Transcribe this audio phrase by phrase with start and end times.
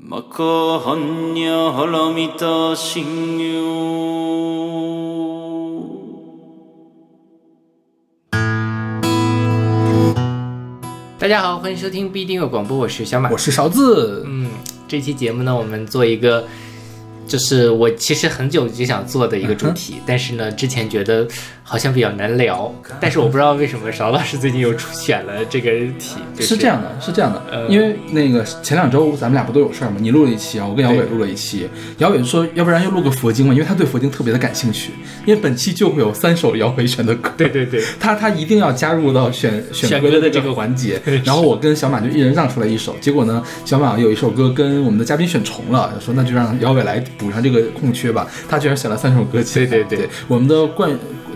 [0.00, 3.36] マカハンニャハラミタシン
[11.18, 14.22] 大家好，欢迎收听不一定有广播，我是小马，我是勺子。
[14.26, 14.48] 嗯，
[14.86, 16.46] 这期节目呢，我们做一个，
[17.31, 21.25] 就是我其实很久就想做的一个主题，但是呢，之前觉得。
[21.63, 22.69] 好像比较难聊，
[22.99, 26.17] 但是我不知道为什么邵老师最近又出选了这个题。
[26.37, 29.95] 是这样的，是这样的，因为那个前两周咱们俩不都有事儿吗？
[29.97, 31.69] 你录了一期啊，我跟姚伟录了一期。
[31.99, 34.91] 姚伟说，要不然又录个佛经嘛，因为他对佛经特别的感兴趣。
[35.25, 37.31] 因为本期就会有三首姚伟选的歌。
[37.37, 41.01] 对对对， 他他一定要加入到选选歌的这个环节。
[41.23, 48.27] 然后我跟小马就一人让出来一首，结果呢，小马有一首歌跟我们的嘉宾选重了，说那就让姚伟来补上这个空缺吧。
[48.49, 49.65] 他居然选了三首歌曲。
[49.65, 50.89] 对对对，我们的冠。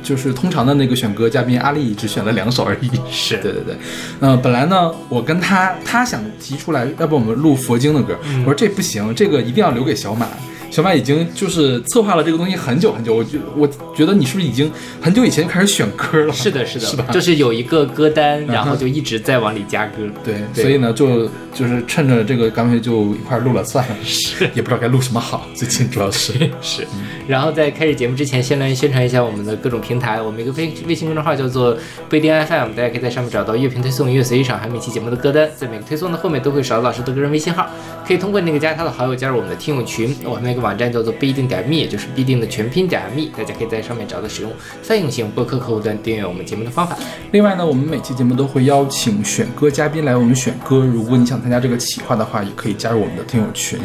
[0.04, 2.92] 就是通常的那个选歌嘉宾阿丽只选了两首而已。
[3.10, 3.76] 是对对对，
[4.20, 10.28] 嗯，本来呢，我跟他他想提出来，要不我们录佛经的歌，我说这不行，这个一定要留给小马。
[10.76, 16.34] 小马已经就是策划了这个东西很久很久，我觉我觉得你是不是已经很久以前就开始选歌了？
[16.34, 17.06] 是的，是的， 是吧？
[17.14, 20.04] 就是有一个歌单，然后就一直在往里加歌。
[20.22, 23.96] 对，所以呢，就就是趁着这个，干脆就一块录了算了。
[24.04, 26.86] 是，也不知道该录什么好，最近主要是 是。
[27.26, 30.22] 然后在开始节目之前，先来宣传一下我们的各种平台。
[30.22, 31.78] 我们一个微微信公众号叫做
[32.10, 35.50] 不一定 FM，大家可以在上面找到乐评推送、音乐随意场，还有每期节目的歌单。
[35.56, 37.66] 在每个推送的后面都会少老师的个人微信号，
[38.06, 40.14] 可以通过那个加他的好友加入我们的听友群。
[40.26, 41.46] 我们那个网站叫做必定。
[41.46, 46.98] 点 me 也就是必定的全拼点 me，大家可以在上面找到使用泛用型播客客户端订阅我们节目的方法。
[47.32, 53.80] 另外呢，我们每期节目都会邀请选歌嘉宾来我们选歌，如果你想参加这个企划的话，也可以加入我们的听友群。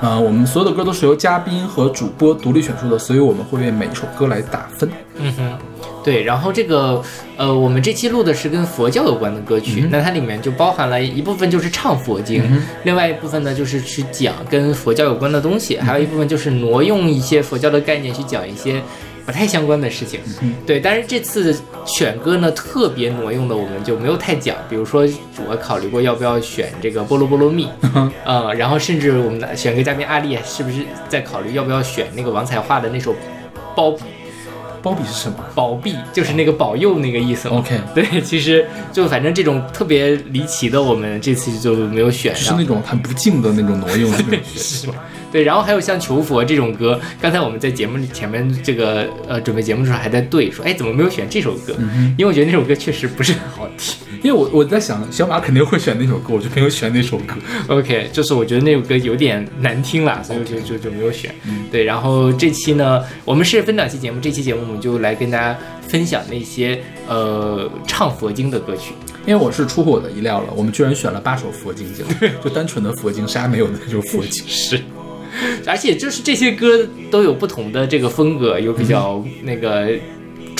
[0.00, 4.88] 啊，我们所有的歌都是由嘉宾和主播独立选出的，所以我们会为每一首歌来打分。
[5.18, 5.58] 嗯哼。
[6.04, 7.00] 对，然后这个，
[7.36, 12.42] 呃，我们这期录的是跟佛教有关的歌曲，那它里面就包含了一部分就是唱佛经，
[12.82, 18.82] 另外一部分呢就是去讲跟佛教有关的东西，还有一部分就是挪用一些佛教的概念去讲一些
[19.24, 20.18] 不太相关的事情。
[20.66, 24.56] 对，但是这次选歌呢特别挪用的，我们就没有太讲。
[24.68, 25.06] 比如说，
[25.48, 27.68] 我考虑过要不要选这个波罗波罗蜜，
[28.24, 30.78] 呃，然后甚至我们的选歌嘉宾阿丽是不是
[31.08, 33.14] 在考虑要不要选那个王彩桦的那首
[33.76, 33.94] 包。
[34.82, 35.36] 包庇是什么？
[35.54, 37.48] 保庇就是那个保佑那个意思。
[37.48, 42.56] OK，对，其实就反正这种特别离奇的，我们这次就没有选上。
[42.56, 44.12] 是那种很不敬的那种挪用，
[44.56, 44.94] 是吗？
[45.32, 51.74] 对，然后还有像求佛这种歌，刚才我们在节目里前面这个呃准备节目的时候还在对说，哎，怎么没有选这首歌？
[52.18, 53.96] 因为我觉得那首歌确实不是很好听。
[54.22, 57.34] 因为我我在想，小马肯定会选那首歌，我就没有选那首歌。
[57.68, 61.34] OK，就是我觉得那首歌有点难听了，所以就就就没有选。
[61.72, 66.78] 对，然后这期呢，我们是分两期节目，这期节目我们就来跟大家分享那些
[67.08, 68.92] 呃唱佛经的歌曲。
[69.26, 72.04] 因为我是出乎我的意料了，我们居然选了八首佛经，就
[72.44, 74.44] 就单纯的佛经，啥没有的那种佛经。
[74.46, 74.80] 是。
[75.66, 79.98] 而且就是这些歌都有不同的这个风格，有比较那个。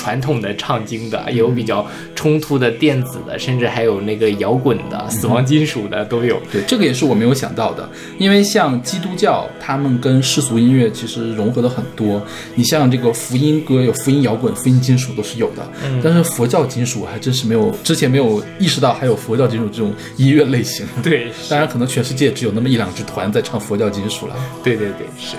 [0.02, 1.86] 传统的唱经的，有比较
[2.16, 6.42] 冲突的电子的，甚至还有那个摇滚的、死亡金属的都有。
[6.50, 12.20] 对，这个也是我没有想到的，因为像基督教，他们跟世俗音乐其实融合的很多。
[12.56, 15.62] 你像这个福音歌，有福音摇滚、福音金属都是有的。
[15.84, 16.00] 嗯。
[16.02, 20.84] 但是佛教金属还真是没有，之前没有意识到还有佛教金属这种音乐类型。
[21.00, 24.34] 对， 当然可能全世界只有那么一两支团在唱佛教金属了。
[24.64, 25.36] 对对对，是。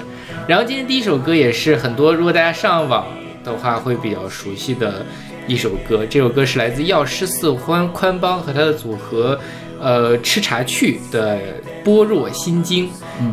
[0.47, 3.05] 然后今天第一首歌也是很多，如果大家上网。
[3.43, 5.05] 的话会比较熟悉的
[5.47, 9.37] 一首歌，这首歌是来自药师寺宽宽邦和他的组合，
[9.79, 11.37] 呃，吃茶去的
[11.83, 12.87] 《般若心经》，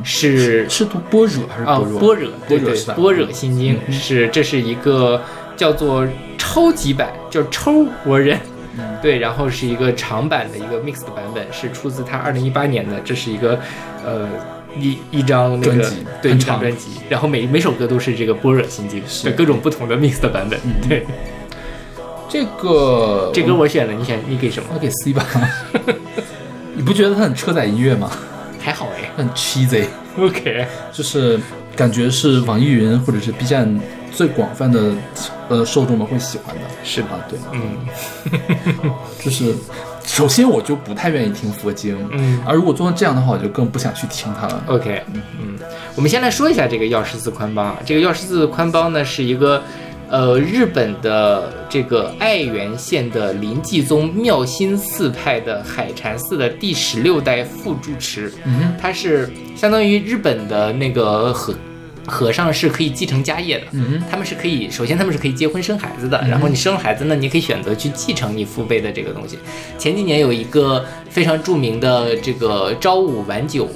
[0.04, 2.00] 是是读般若还是般若？
[2.00, 5.22] 般若，对对，般若心经是这是一个
[5.56, 6.06] 叫做
[6.37, 8.38] 超级版，叫抽活人，
[9.00, 13.59] 对，然后是一个长版的一个 mix 的版本，是出自他二零一八年的，这是一个
[14.04, 14.28] 呃。
[14.78, 15.92] 一一张那个
[16.22, 20.58] 对一张专辑，然后每每首歌都是这个般若心经的各种不同的 mix 的版本。
[20.88, 21.06] 对，
[22.28, 24.69] 这个这歌我选了，你选你给什么？
[24.75, 25.26] 我给 C 吧。
[26.75, 28.10] 你不觉得它很车载音乐吗？
[28.60, 29.84] 还好哎，很 cheesy。
[30.19, 31.39] OK，就是
[31.74, 33.80] 感觉是网易云或者是 B 站
[34.12, 34.92] 最广泛的
[35.48, 36.62] 呃受众们会喜欢的。
[36.84, 37.18] 是吧？
[37.28, 38.92] 对，嗯，
[39.22, 39.54] 就是。
[40.04, 44.62] 首先，我就不太愿意听佛经，嗯，而如果做成这样的话，我就更不想去听它了。
[44.66, 45.56] OK，嗯，
[45.94, 47.76] 我们先来说一下这个药师寺宽邦。
[47.84, 49.62] 这个药师寺宽邦呢，是一个，
[50.08, 61.54] 呃，日本的这个爱媛县的临济宗妙心寺派的海禅寺的第十六代副住持，嗯，他是相当于日本的那个和。
[62.10, 69.39] 和尚是可以继承家业的，嗯，他们是可以，首先他们是可以结婚生孩子的，然后你生了孩子呢，你可以选择去继承你父辈的这个东西。
[69.78, 73.68] 前几年有一个非常著名的这个朝五晚九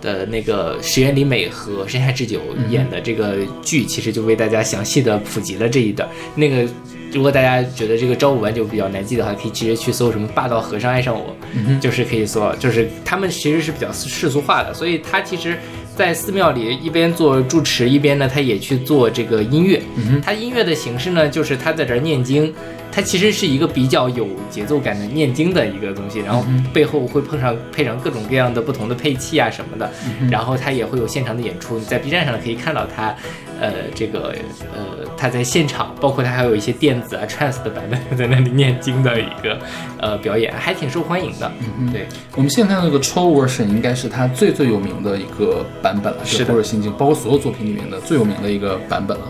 [0.00, 2.40] 的那个石原里美和山下智久
[2.70, 6.08] 演的这个剧，其实就为大家详细的普及了这一段。
[6.34, 6.66] 那个
[7.12, 11.36] 如果大家觉得这个朝五晚九比较难记的话，可以直接去搜什么“霸道和尚爱上我”，
[11.78, 15.58] 就是可以搜，就是他们其实是比较世俗化的，所以他其实。
[15.94, 19.80] 在寺庙里一边做住持，一边呢，他也去做这个音乐。
[20.22, 22.52] 他音乐的形式呢，就是他在这儿念经。
[22.94, 26.44] 他其实是一个比较有节奏感的念经的一个东西，然后
[26.74, 29.90] 背后会碰上配上各种各样的不同的配器啊什么的，
[30.30, 31.78] 然后他也会有现场的演出。
[31.78, 33.16] 你在 B 站上可以看到它，
[33.62, 34.34] 呃，这个
[34.74, 39.56] 呃，他在现场，包括他还有一些电子啊、trance 的版本在那里念经的一个
[40.00, 41.48] 呃表演，还挺受欢迎的。
[41.78, 49.24] 嗯对我们现在那个 True Version 应该是他最最有名的一个版本了，是《波若心经》，包括所有作品里面的最有名的一个版本了。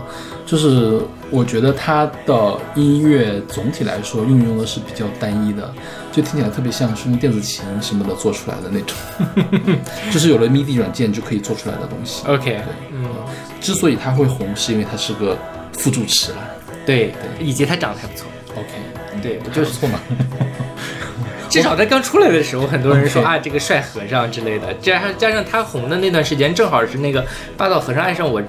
[0.45, 5.73] 就是我觉得他的音乐总体来说运用的是比较单一的，
[6.11, 9.77] 就听起来特别像是用电子琴什么的做出来的那种，
[10.11, 12.25] 就是有了 MIDI 软件就可以做出来的东西。
[12.27, 13.05] OK，对，嗯，
[13.63, 15.35] 之所以他会红，是因为他是个
[15.71, 16.37] 副主持了，
[16.85, 18.27] 对对，以及他长得还不错。
[18.55, 18.69] OK，
[19.23, 19.99] 对，就是错嘛。
[21.49, 27.25] 至少在刚出来的时候，很多人说啊，这个帅和尚之类的，加上加上他红的那段时间，正好是那个
[27.57, 28.39] 霸道和尚爱上我。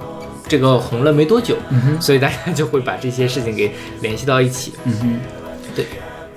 [0.46, 1.56] 这个红了没多久，
[1.98, 3.72] 所以大家就会把这些事情给
[4.02, 4.74] 联系到一起。
[4.84, 5.18] 嗯哼，
[5.74, 5.86] 对，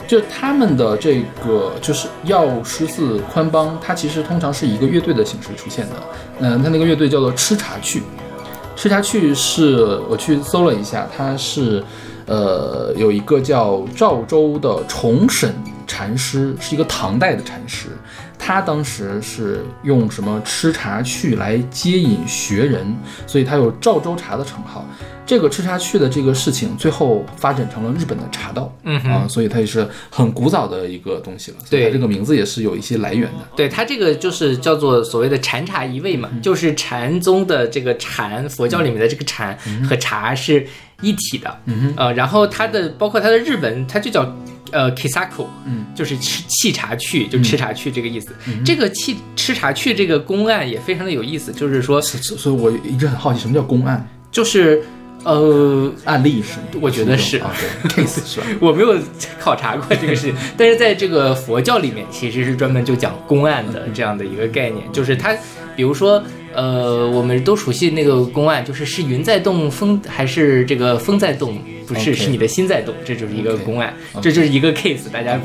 [0.07, 5.95] 就他们的这个就是药师寺宽帮，它其实通常是一个乐队的形式出现的。
[6.39, 8.01] 嗯，他那个乐队叫做吃茶趣，
[8.77, 11.83] 吃茶趣是我去搜了一下，它是
[12.27, 15.51] 呃有一个叫赵州的重审
[15.87, 17.89] 禅师，是一个唐代的禅师。
[18.47, 22.95] 他当时是用什么吃茶去来接引学人，
[23.25, 24.85] 所以他有赵州茶的称号。
[25.25, 31.57] 这个吃茶去的这个事情，最后发展成了日本的茶道，嗯啊，所以它也是很古早的一个东西了。
[31.69, 33.39] 对，这个名字也是有一些来源的。
[33.53, 39.59] 对，它这个就是叫做所谓的禅茶一味嘛，就是禅宗的这个禅，佛教里面的这个禅
[39.89, 40.65] 和茶是
[41.01, 41.59] 一体的。
[41.65, 44.33] 嗯呃，然后它的包括它的日文，它就叫。
[44.71, 48.29] 呃，Kisako，嗯，就是吃沏茶去，就吃茶去这个意思。
[48.65, 54.07] 这个沏吃茶去这个公案也非常的有意思，就是说，所以我一直很好奇，什么叫公案？
[54.31, 54.83] 就是
[55.23, 57.53] 呃，案例是，我觉得是啊
[57.89, 58.47] ，case 是吧？
[58.61, 58.97] 我没有
[59.39, 65.35] 考察过这个事情， 但是在这个佛教里面，其实是专门就讲公案的这样的一个概念，就是它，
[65.75, 66.23] 比如说。
[66.55, 71.55] 呃，我们都熟悉那个公案，就是是云在动，风还是这个风在动？
[71.87, 75.39] 不是，是你的心在动，这就是一个公案，这就是一个 case，大家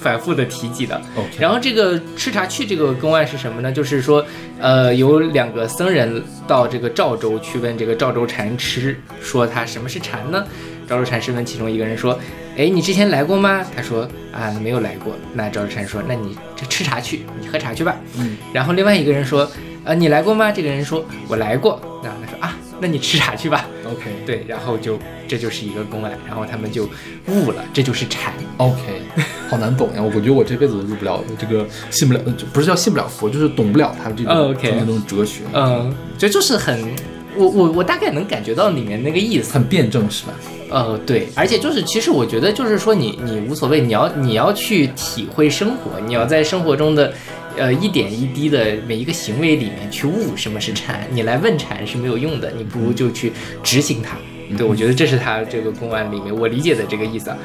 [0.00, 1.00] 反复的提及的。
[1.38, 3.72] 然后这个吃茶去这个公案是什么呢？
[3.72, 4.24] 就是说，
[4.60, 10.46] 呃，有两个僧人到这个赵州去问这个赵州禅师，说他什么是禅呢？
[10.86, 12.18] 赵州禅师问其中一个人说，
[12.56, 13.64] 哎，你之前来过吗？
[13.74, 15.14] 他说啊，没有来过。
[15.32, 17.96] 那赵州禅师说，那你这吃茶去，你喝茶去吧。
[18.18, 18.36] 嗯。
[18.52, 19.50] 然后另外一个人说。
[19.84, 20.52] 呃，你来过吗？
[20.52, 21.80] 这个人说，我来过。
[22.04, 23.66] 那他说啊，那你吃茶去吧。
[23.84, 26.88] OK，对，然后就这就是一个公案，然后他们就
[27.26, 28.32] 悟了，这就是禅。
[28.58, 29.00] OK，
[29.48, 32.20] 好难懂呀，我觉得我这辈子都入不了这个，信不了，
[32.52, 35.40] 不是叫信不了佛，就是懂不了他这种那种哲学。
[35.54, 36.88] 嗯，这就是很，
[37.36, 40.32] 我我我大概能感觉到里面那个意思，很辩证是吧？
[40.70, 47.12] 呃，对，而且就是其实我觉得就是说你你无所谓，你要你要去体会生活，你要在生活中的。
[47.58, 53.32] 呃，一点一滴的每一个行为里面去悟什么是禅，你来问禅是没有用的，你不如就去
[53.62, 54.16] 执行它。
[54.56, 57.36] 对，我觉得这是他这个公案里面我理解的这个意思啊。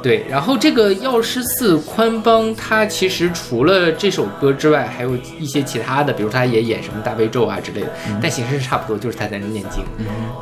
[0.00, 7.88] 对，然后这个药师寺宽邦，他其实除了这首歌之外，还有一些其他的，比如他也演什么大悲咒啊之类的，
[8.22, 9.82] 但形式是差不多，就是他在那念经。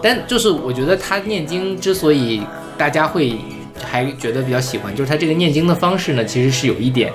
[0.02, 2.42] 但就是我觉得他念经之所以
[2.76, 3.38] 大家会
[3.82, 7.10] 还觉得比较喜欢，就是他这个念经的方式呢，其实是有一点。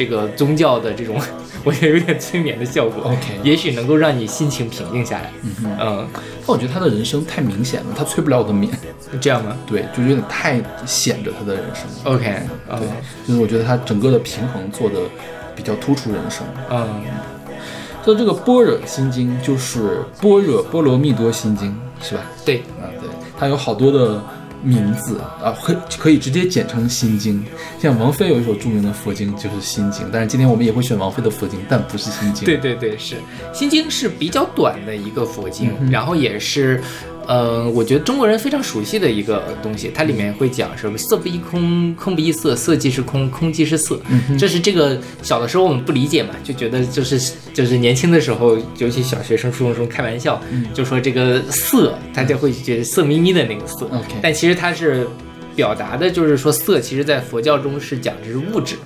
[0.00, 1.20] 这个宗教的这种，
[1.62, 3.04] 我觉得有点催眠的效果。
[3.04, 5.30] OK，也许能够让你心情平静下来。
[5.42, 8.72] 嗯嗯，但我觉得他的人生太明显了，他催不了我的眠。
[9.20, 9.54] 这样吗？
[9.66, 11.84] 对，就有点太显着他的人生。
[12.04, 12.34] OK，
[12.66, 12.88] 对，
[13.28, 14.96] 就是我觉得他整个的平衡做的
[15.54, 16.46] 比较突出人生。
[16.70, 16.88] 嗯，
[18.02, 22.22] 就这个般若心经就是般若波罗蜜多心经，是吧？
[22.42, 24.18] 对，啊对，它有好多的。
[24.62, 27.42] 名字啊，可可以直接简称《心经》。
[27.82, 32.42] 像王菲有一首著名的佛经就是《心经》，但是今天我们也会选王菲的佛经，但不是《心经》。
[32.46, 33.16] 对对对，是
[33.52, 36.82] 《心经》是比较短的一个佛经，然后也是。
[37.32, 44.00] 嗯，我觉得中国人非常熟悉的一个东西，它里面会讲什么色不异空，空不异色，色即是空，空即是色。
[44.36, 50.42] 这是这个小的时候我们不理解嘛，就觉得就是就是年轻的时候，尤其小学生、初中生开玩笑，
[50.74, 53.88] 就说这个色，大家会觉得色眯眯的那个色。
[54.20, 55.06] 但其实它是。
[55.60, 58.76] 表达的就是说色，其实在佛教中是讲的是物质，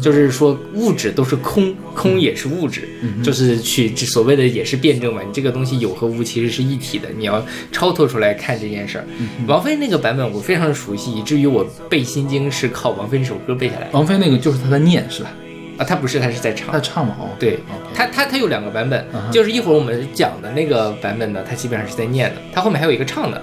[0.00, 2.88] 就是说物质都是空，空也是物质，
[3.20, 9.04] 就是去所谓的也是辩证嘛，你这个东西有和无其实是一体的，你要超脱出来看这件事儿。
[9.48, 13.90] 王菲那个版本我非常熟悉，以至于我背《心经》是靠王菲那首歌背下来的。
[13.90, 15.32] 王菲那个就是她的念是吧？
[15.80, 16.78] 啊，他不是，他是在唱他。
[16.78, 17.14] 唱嘛？
[17.18, 17.58] 哦，对
[17.94, 23.40] 他，他他有两个版本就是一会儿我们讲的那个版本呢，他基本上是在念的，他后面还有一个唱的，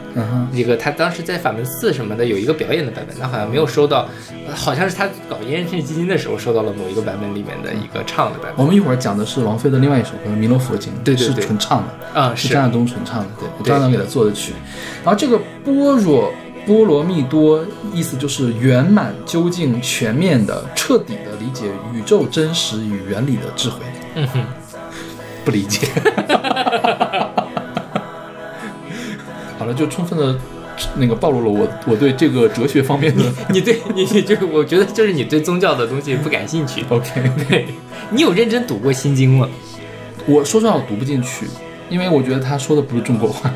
[0.54, 4.08] 一个他当时在法门寺什么的有一个表演的版本，他好像没有收到，
[4.48, 12.20] 呃好像是他搞烟刃基金的时候收到了某一个版本里面的一个唱的版本我们一会儿讲的是王菲的另外一首歌《弥勒佛经》，对对对对纯唱的。
[12.20, 14.54] 啊，是是张亚东纯唱的，对，对张亚东给他做的曲。
[15.04, 16.32] 然后这个般若
[16.68, 23.80] 波罗蜜多，意思就是圆满、究竟、全面的、彻底的理解宇宙真实与原理的智慧。
[24.16, 24.44] 嗯哼，
[25.46, 25.88] 不理解。
[29.58, 30.38] 好了，就充分的
[30.98, 33.24] 那个暴露了我我对这个哲学方面的。
[33.50, 37.68] 你对你就是我觉得就是你对宗教的东西不感兴趣， OK，对
[38.10, 39.48] 你有认真读过《心经》吗
[40.26, 41.48] 我说实话我读不进去，
[41.90, 43.50] 因为我觉得他说的不是中国话。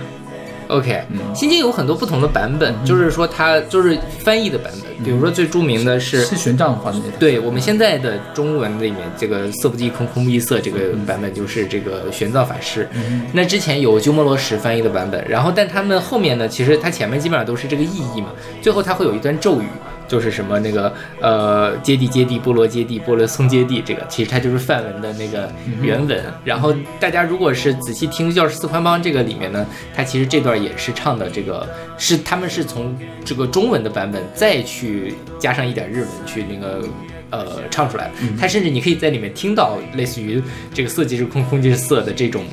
[0.72, 7.18] ？OK，嗯心经》有很多不同的版本，就是说它就是翻译的版本，比如说最著名的是是玄奘翻的那套。
[7.20, 12.88] 对我们现在的中文里面，这个色不异空，空不异色这个版本就是这个玄奘法师。
[13.34, 18.30] 那之前有鸠摩罗什翻译的版本，然后但他们后面呢，其实它前面基本上都是这个意义嘛，
[18.62, 19.66] 最后它会有一段咒语。
[20.12, 25.50] 就是什么那个呃揭谛揭谛波罗揭谛波罗僧揭谛，这个其实它就是梵文的那个
[25.82, 26.22] 原文。
[26.44, 29.66] 然后大家如果是仔细听《药师四宽邦》这个里面呢，
[29.96, 31.66] 它其实这段也是唱的这个
[31.98, 36.86] 是他们是从这个中文的版本再去加上一点日文去那个
[37.30, 38.12] 呃唱出来的。
[38.38, 42.44] 它甚至你可以在里面听到类似于这个色即是空，空即是色的这种。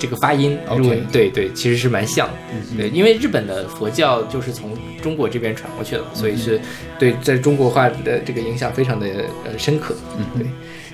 [0.00, 2.34] 这个发音，OK 日文对对，其实是蛮像的。
[2.76, 6.58] 对，因为日本的佛教就是从中国这边传过去的，所以是
[6.98, 9.06] 对在中国化的这个影响非常的
[9.44, 9.94] 呃深刻。
[10.18, 10.46] 嗯对。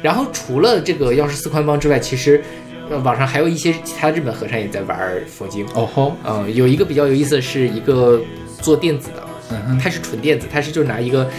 [0.03, 2.43] 然后除了这个药师寺宽邦之外，其实
[2.91, 5.65] 呃网上还有一些其他日本和尚也在玩佛经。
[5.75, 8.21] 哦吼，嗯，有一个比较有意思的是一个
[8.61, 9.23] 做电子的，
[9.53, 11.31] 嗯哼，它是纯电子，它是就拿一个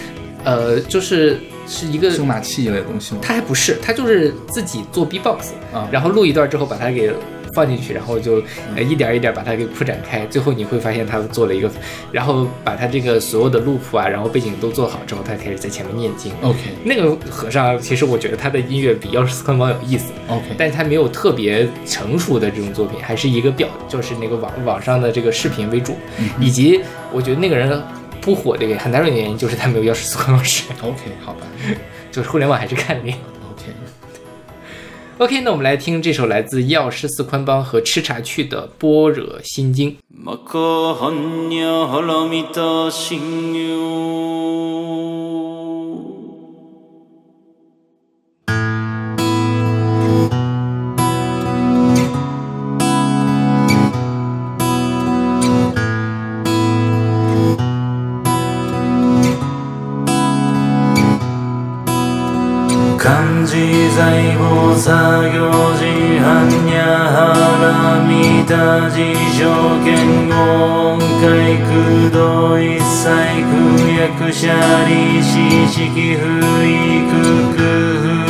[0.44, 3.20] 呃，就是是一个声码器一类的东西吗？
[3.22, 7.12] 他还不是，他就是自己做 B-box，啊然后录一段之后把它给
[7.52, 8.42] 放进去，然后就
[8.74, 11.70] 呃一点一点把它给铺展开，最后你会发现他做了一个，
[12.12, 16.32] 然后把他这个所有的 loop 啊，然后背景都做好之后，他开始在前面念经。
[16.42, 25.96] OK 那个和尚其实我觉得他的音乐比药师寺宽邦有意思，OK，但是他没有特别成熟的这种作品，还是一个表，就是那个网网上的这个视频为主，
[26.40, 26.80] 以及
[27.12, 27.82] 我觉得那个人
[28.20, 31.40] 不火的一个很大的原因就是他没有药师寺宽邦帅，OK，好吧。
[32.10, 33.16] 就是互联网还是看脸。
[35.18, 39.92] ，OK，那我们来听这首来自药师寺宽邦和吃茶去的《般若心经》。
[63.08, 64.92] 漢字財宝作
[65.32, 65.48] 業
[65.78, 66.76] 時般若
[67.08, 67.16] 波
[67.62, 68.52] 羅蜜多
[68.90, 69.00] 事
[69.32, 69.40] 証
[69.82, 69.88] 券
[70.28, 70.30] 語
[70.68, 71.24] 音階
[71.64, 71.70] 空
[72.12, 72.20] 洞
[72.62, 73.08] 一切
[73.48, 73.50] 空
[73.88, 74.52] 役者
[74.86, 74.90] 利
[75.22, 75.32] 子
[75.72, 75.88] 式
[76.18, 76.22] 不
[76.66, 76.68] 意
[77.08, 77.12] 空
[77.54, 78.27] 空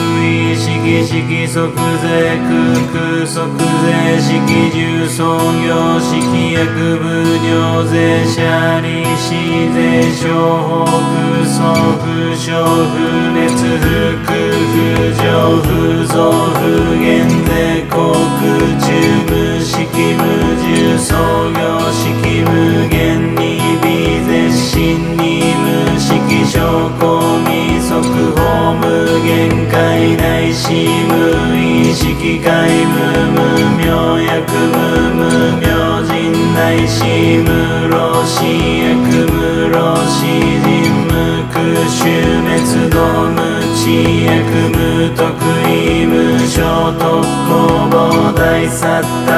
[0.89, 2.57] 不意式式即税空
[2.89, 4.27] 空即税式
[4.73, 5.21] 重創
[5.61, 6.17] 業式
[6.55, 7.05] 薬部
[7.45, 9.29] 尿税者利子
[9.75, 9.77] 税
[10.11, 10.25] 商
[10.67, 11.57] 法空送
[11.99, 12.97] 不償不
[13.37, 13.37] 滅
[13.79, 13.85] 不
[14.25, 14.29] 空
[14.73, 14.77] 不
[15.13, 15.21] 上
[15.61, 15.69] 不
[16.07, 16.17] 増
[16.57, 16.63] 不
[16.97, 17.05] 減
[17.45, 17.49] 税
[17.91, 17.95] 航
[18.39, 18.41] 空
[18.81, 18.89] 中
[19.29, 19.31] 無
[19.61, 19.77] 式
[20.17, 20.25] 無
[20.57, 20.65] 重
[20.99, 22.01] 創業式
[22.47, 23.58] 無限に
[24.79, 26.61] 絶心に無式証
[27.01, 32.95] 拠未速報無限界内し無意識界無
[33.33, 33.37] 無
[33.77, 34.79] 明薬無
[35.15, 35.21] 無
[35.59, 35.67] 明
[36.07, 37.03] 人内し
[37.43, 40.67] 無老死薬無老死人
[41.09, 41.59] 無空
[41.89, 41.99] 襲
[42.39, 42.97] 滅道
[43.31, 43.37] 無
[43.75, 43.83] 知
[44.27, 44.31] 薬
[44.71, 45.19] 無得
[45.69, 47.03] 意無償特
[47.49, 47.78] 攻
[48.61, 49.35] いさった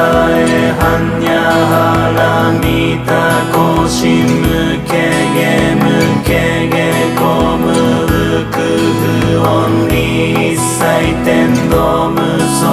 [0.80, 1.30] はんにゃ
[1.70, 4.92] はらみたこしむけ
[5.36, 5.84] げむ
[6.24, 6.88] けげ
[7.20, 10.80] こむうく不穏に一切
[11.24, 12.64] 天道無足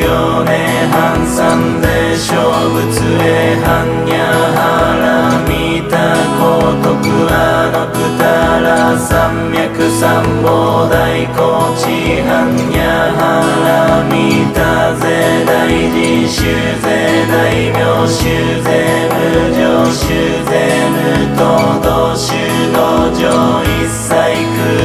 [0.00, 0.96] 行で半
[1.26, 2.32] 三で小
[2.72, 4.24] 仏へはんにゃ
[4.56, 11.86] はらみたことくあの二ラ山脈三宝大高知
[12.22, 12.78] 半夜
[13.14, 14.12] 原み
[14.52, 14.58] た
[14.96, 16.42] ぜ大事修
[16.82, 16.86] 税
[17.28, 17.32] 大
[17.72, 18.18] 名修
[18.62, 18.66] 税
[19.10, 19.16] 無
[19.54, 20.02] 常修
[20.44, 20.50] 税
[20.90, 20.96] 無
[21.36, 21.38] 東
[21.82, 21.86] 道
[22.16, 22.26] 修
[22.72, 22.76] 道
[23.14, 23.22] 場
[23.62, 24.08] 一切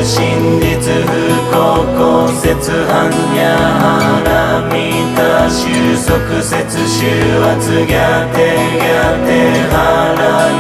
[0.04, 1.12] 真実不
[1.52, 1.54] 幸
[1.98, 2.00] 骨
[2.32, 2.48] 折
[2.88, 3.42] 般若
[3.82, 3.84] 波
[4.24, 4.30] 羅
[4.72, 4.76] 見
[5.16, 5.60] た収
[6.06, 6.08] 束
[6.42, 7.00] 節収
[7.44, 8.38] 圧ギャテ
[8.72, 9.30] ギャテ
[9.72, 9.76] 腹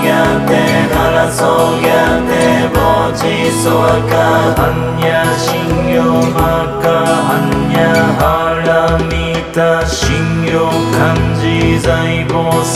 [0.01, 0.51] ギャテ
[0.94, 1.92] 腹そうギャ
[2.27, 2.32] テ
[2.74, 2.77] 母
[3.15, 3.22] 地
[3.63, 4.12] そわか
[4.58, 4.62] 般
[5.00, 5.48] 若心
[5.94, 5.98] よ
[6.36, 6.38] は
[6.84, 6.86] か
[7.30, 7.32] 般
[7.72, 7.80] 若
[8.20, 9.13] 腹見
[9.53, 9.56] た
[9.88, 12.34] 心よ漢字財母
[12.65, 12.75] 作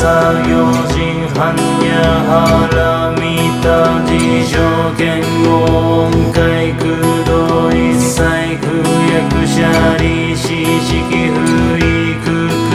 [0.50, 1.38] 用人般
[1.84, 1.92] 若
[2.32, 3.27] 腹見
[3.68, 4.10] 蜜多自
[4.46, 4.56] 性
[4.98, 6.82] 言語音階空
[7.26, 7.30] 洞
[7.76, 8.16] 一切
[8.62, 8.66] 空
[9.04, 9.14] 役
[9.46, 9.56] 者
[9.98, 11.38] 利子式不
[11.76, 11.86] 意
[12.24, 12.72] 空空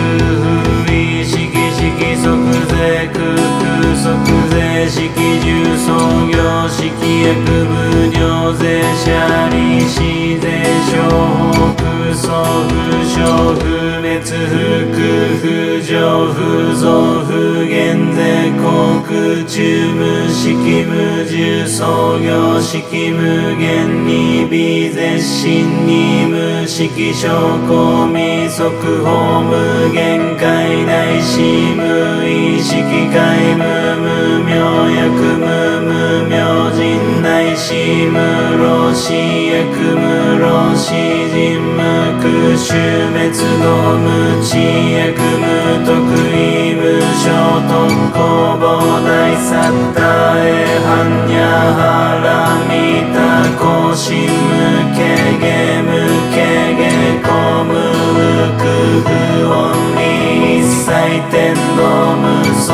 [0.85, 0.93] 不意
[1.25, 1.33] 式
[1.73, 2.21] 式即
[2.69, 2.71] 税
[3.09, 3.17] 空
[3.57, 3.65] 空
[3.97, 4.05] 即
[4.51, 4.55] 税
[4.87, 4.95] 式
[5.41, 5.45] 重
[5.79, 5.89] 創
[6.31, 6.37] 業
[6.69, 7.73] 式役無
[8.13, 8.21] 量
[8.59, 8.61] 税
[9.03, 9.07] 者
[9.49, 10.45] 利子税
[10.91, 10.93] 小
[11.72, 11.72] 北
[12.15, 12.73] 総不
[13.07, 13.63] 小不
[14.03, 15.01] 滅不空
[15.41, 15.91] 不上
[16.35, 20.53] 不増不減税航空中無式
[20.85, 27.29] 無重創業式無限に微絶心に無式証
[27.67, 28.69] 拠未速
[29.03, 31.41] 報無限界内し
[31.75, 33.65] 無意識界無
[33.97, 34.51] 無明
[34.91, 35.47] 薬無
[35.81, 36.32] 無明
[37.57, 38.19] しむ
[38.59, 39.77] ろしえく。
[39.97, 40.91] むろし
[41.33, 41.79] じむ
[42.21, 42.57] く。
[42.57, 42.75] しゅ
[43.13, 45.21] めつごむちえく。
[45.21, 46.13] むとく。
[46.33, 47.33] いむしょ
[47.69, 48.17] とんこ
[48.59, 48.65] ぼ
[49.07, 49.99] だいさった
[50.39, 50.47] え
[50.85, 51.41] はんにゃ
[51.79, 51.81] は
[52.25, 52.27] ら
[52.69, 52.73] み
[53.15, 53.17] た
[53.59, 53.63] こ
[53.95, 55.01] しむけ
[55.39, 55.47] げ
[55.83, 55.91] む
[56.33, 56.37] け
[56.77, 56.83] げ
[57.23, 57.29] こ
[57.65, 58.63] むうく。
[59.05, 59.11] ふ
[59.49, 60.02] おんり
[60.93, 62.69] 採点の無足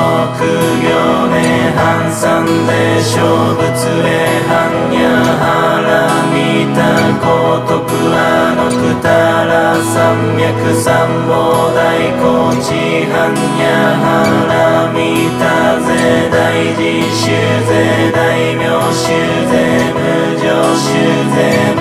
[0.83, 0.91] 業
[1.31, 3.15] で半三で小
[3.55, 3.63] 仏
[4.03, 4.99] へ半夜
[5.39, 7.79] 腹見た高徳
[8.11, 9.07] はのくた
[9.47, 13.71] ら三脈三宝大高地半夜
[14.03, 17.31] 腹見たぜ大自主
[17.71, 18.19] ぜ大
[18.57, 18.67] 名
[18.99, 19.15] 主
[19.47, 20.91] ぜ無常主
[21.39, 21.78] 税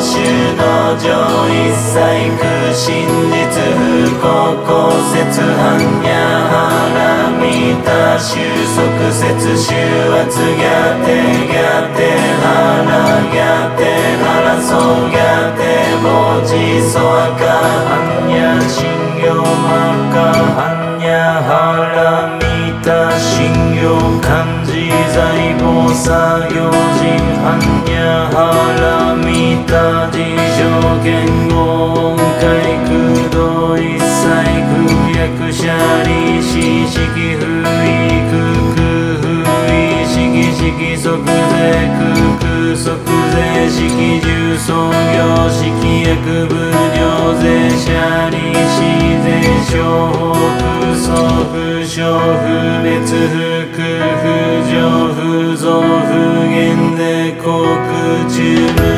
[0.00, 0.14] 主
[0.56, 1.02] 道場
[1.48, 1.98] 一切
[2.38, 2.40] 苦
[2.72, 2.86] 真
[3.32, 3.42] 実
[3.74, 4.22] 不幸
[4.64, 4.70] 公
[5.10, 5.58] 説反
[6.00, 6.06] 逆
[6.48, 6.54] 腹
[7.40, 7.42] 見
[7.82, 8.38] た収
[8.76, 8.78] 束
[9.10, 9.18] 節
[9.58, 9.74] 終
[10.14, 10.62] 圧逆
[11.04, 11.08] 手
[11.48, 11.58] 逆
[11.96, 11.98] 手
[12.38, 12.46] 腹
[13.34, 13.36] 逆
[13.76, 13.80] 手
[14.22, 14.24] 腹
[14.62, 15.18] そう逆
[15.58, 15.60] 手
[16.00, 16.06] 文
[16.46, 16.50] 字
[16.88, 17.90] そ赤反
[18.28, 18.30] 逆
[18.68, 18.76] 信
[19.18, 20.14] 行真赤
[20.54, 21.02] 反逆
[21.42, 22.37] 腹
[25.94, 27.46] 在菩薩行人般
[27.86, 27.96] 若
[28.30, 28.36] 波
[28.78, 28.84] 羅
[29.16, 29.72] 蜜多
[30.12, 30.58] 自性
[31.02, 31.08] 言
[31.48, 31.52] 語
[32.12, 32.44] 音階
[32.84, 32.88] 空
[33.30, 33.36] 洞
[33.78, 34.20] 一切
[34.68, 34.70] 空
[35.08, 35.12] 役
[35.50, 35.62] 者
[36.04, 36.08] 利
[36.42, 36.50] 子
[36.90, 37.42] 式不
[37.84, 37.88] 意
[38.28, 38.32] 空
[38.74, 38.76] 空
[39.16, 40.14] 不意式
[40.52, 41.04] 式即税
[41.96, 42.00] 空
[42.38, 42.42] 空
[42.74, 42.86] 即税
[43.70, 43.76] 式
[44.20, 44.68] 重創
[45.14, 45.16] 業
[45.48, 46.52] 式役無
[46.92, 46.96] 量
[47.40, 47.42] 税
[47.80, 47.88] 者
[48.28, 49.28] 利子税
[49.64, 49.72] 小
[50.58, 51.06] 不相
[51.50, 52.46] 不小不
[52.84, 53.47] 滅不
[55.68, 58.97] 不増不減で航空中無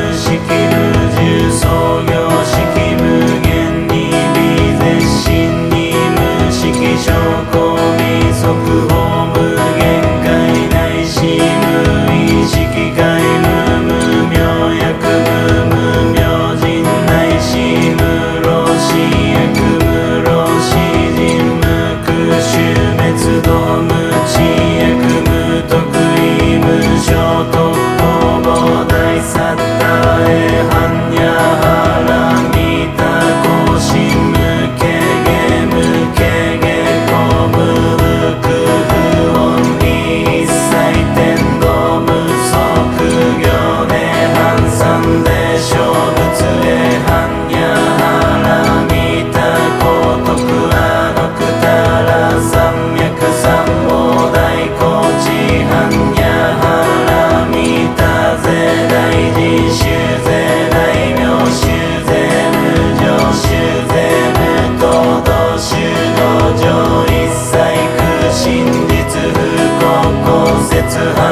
[71.15, 71.30] 公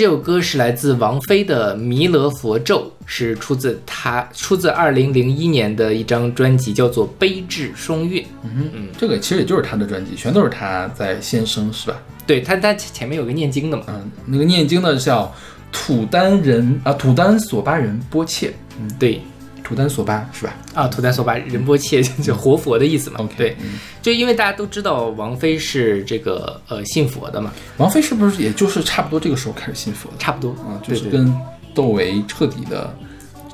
[0.00, 8.22] 这首歌是来自王菲的《弥勒佛咒》，是出自她出自二零零一年的一张专辑，叫做《悲智双月》。
[8.42, 12.00] 嗯嗯，这个其实也就是他的专辑，全都是他在先声，是吧？
[12.26, 13.84] 对他，他前面有个念经的嘛。
[13.88, 15.30] 嗯，那个念经的叫
[15.70, 18.54] 土丹人啊，土丹索巴人波切。
[18.80, 19.20] 嗯，对，
[19.62, 20.56] 土丹索巴是吧？
[20.72, 23.18] 啊，土丹索巴仁波切就活佛的意思嘛。
[23.18, 30.16] OK，对，嗯就因为大家都知道王菲是这个呃信佛的嘛，王菲是不是也就是差不多这个时候开始信佛的？
[30.18, 30.50] 差不多。
[30.62, 31.34] 啊，就是跟
[31.74, 32.94] 窦唯彻底的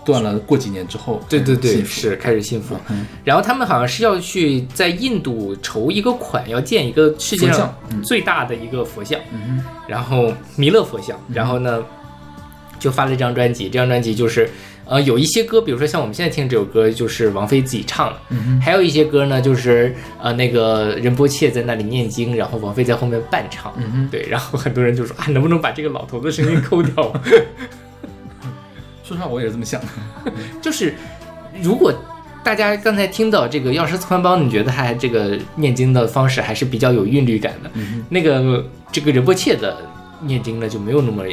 [0.04, 2.76] 断了，过几年之后，对对对，是开始信佛。
[2.88, 11.18] 嗯然后他们好像是要去在印度筹一个款，要建一个世界上最大的一个佛像，嗯然后弥勒佛像。
[11.28, 11.82] 然后呢，
[12.78, 14.48] 就发了一张专辑，这张专辑就是。
[14.88, 23.72] 呃，有一些歌，比如说像我们现在听这首歌，就是王菲自己唱的；嗯还有一些歌呢，就是呃那个仁波切在那里念经，然后王菲在后面伴唱。
[23.76, 27.12] 嗯哼，对，然后很多人就说啊，能不能把这个老头的声音抠掉？
[29.02, 29.88] 说实话，我也是这么想的。
[30.62, 30.94] 就是
[31.60, 31.92] 如果
[32.44, 37.70] 大家刚才听到这个药师寺宽邦，你觉得他这个念经的方式还是比较有韵律感的。
[38.08, 39.76] 那个这个仁波切的
[40.20, 41.24] 念经了就没有那么，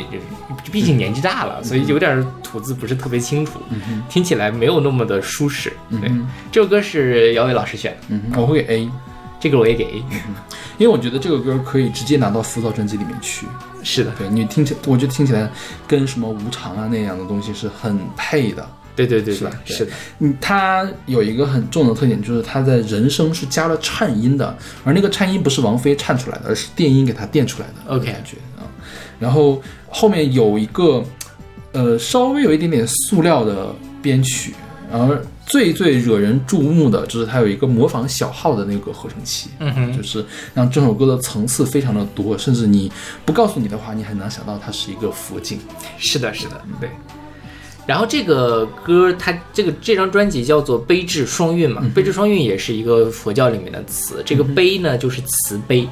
[0.71, 3.59] 毕竟年纪大了，所以有点吐字不是特别清楚，
[4.09, 5.71] 听起来没有那么的舒适。
[5.89, 8.89] 对，嗯这首歌是姚伟老师选的，嗯，我会给 A，
[9.39, 10.03] 这个我也给 A。
[10.79, 13.45] 因为我觉得这个歌可以直接拿到浮躁专辑里面去。
[13.83, 15.49] 是的，对你听起，我觉得听起来
[15.87, 18.67] 跟什么无常啊那样的东西是很配的。
[18.95, 27.95] 对对对，是吧是的，嗯，它有一个很重的特点，就是它在人声是加了颤音的，而那个颤音不是王菲颤出来的，而是电音给它电出来的。
[27.95, 28.52] OK 感觉啊。
[29.23, 31.01] 然后后面有一个，
[31.71, 34.53] 呃，稍微有一点点塑料的编曲，
[34.91, 42.91] 而最最惹人注目的就是它有一个模仿小号的那个合成器，嗯哼，就是让这首歌的层次非常的多，甚至你
[43.25, 45.57] 不告诉你的话，你很难想到它是一个佛经。
[45.97, 46.89] 是的，是的，对。
[47.85, 54.23] 然后这个歌，它这个这张专辑叫做《悲智双运》嘛，悲智双运也是一个佛教里面的词。
[54.25, 55.85] 这个悲呢，就是慈悲，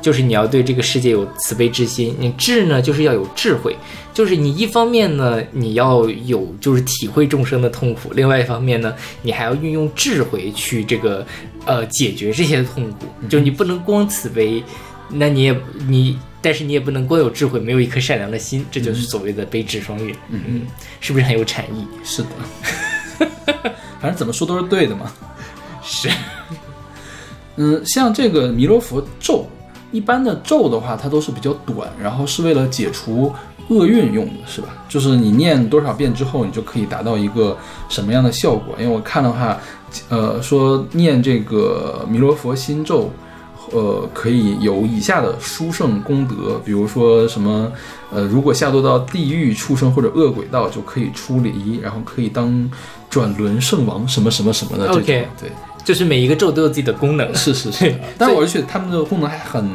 [0.00, 3.76] 就是你要对这个世界有慈悲之心；你智呢，就是要有智慧，
[4.14, 11.26] 就是你一方面呢，你要有就是体会众生的痛苦；另外一方面呢，你还要运用智慧去这个
[11.64, 13.06] 呃解决这些痛苦。
[13.28, 14.62] 就你不能光慈悲，
[15.08, 16.16] 那你也你。
[16.42, 20.12] 但是你也不能光有智慧，没有一颗善良的心，这就是所谓的悲智双运。
[20.28, 20.62] 嗯嗯，
[21.00, 21.86] 是不是很有禅意？
[22.02, 22.28] 是的，
[24.00, 25.12] 反正怎么说都是对的嘛。
[25.84, 26.10] 是，
[27.56, 29.46] 嗯，像这个弥勒佛咒，
[29.92, 33.32] 一般的咒的话，它都是比较短，然后是为了解除
[33.68, 34.68] 厄运用的，是吧？
[34.88, 37.56] 就是你念多少遍之后，你就可以达到一个
[37.88, 38.74] 什么样的效果？
[38.80, 39.60] 因为我看的话，
[40.08, 43.08] 呃，说念这个弥勒佛心咒。
[43.72, 47.72] 呃，可以有以下的殊胜功德，比如说什么，
[48.12, 52.70] 呃，如果下堕到地狱、畜生或者恶鬼道，就可以出离，然后可以当
[53.08, 55.02] 转轮圣王，什么什么什么的这种。
[55.02, 55.50] OK 对，
[55.84, 57.34] 就是每一个咒都有自己的功能。
[57.34, 59.68] 是是是， 但是我觉得他们的功能还很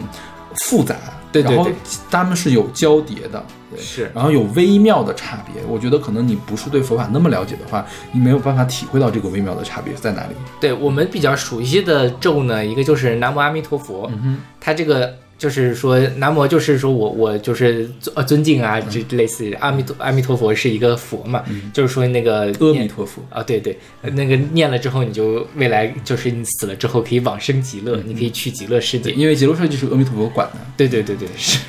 [0.67, 0.95] 复杂，
[1.31, 1.71] 对对对然后
[2.09, 4.11] 他们是有交叠的，对，是。
[4.13, 5.61] 然后有微妙的差别。
[5.67, 10.35] 我觉得可能你不是对佛法那么了解的话，你没有办法体会到这个微妙的差别在哪里。
[10.59, 29.11] 对我们比较熟悉的咒呢，一个就是南无阿弥陀佛，嗯它这个就是说南无就是说我我就是呃尊敬啊，这类似于阿弥陀阿弥陀佛是一个佛嘛，就是说那个阿弥陀佛，啊，对对，那个念了之后，你就未来就是你死了之后可以往生极乐，你可以去极乐世界。
[29.11, 30.55] 因为极乐世界就是阿弥陀佛管的。
[30.75, 31.59] 对对对对，是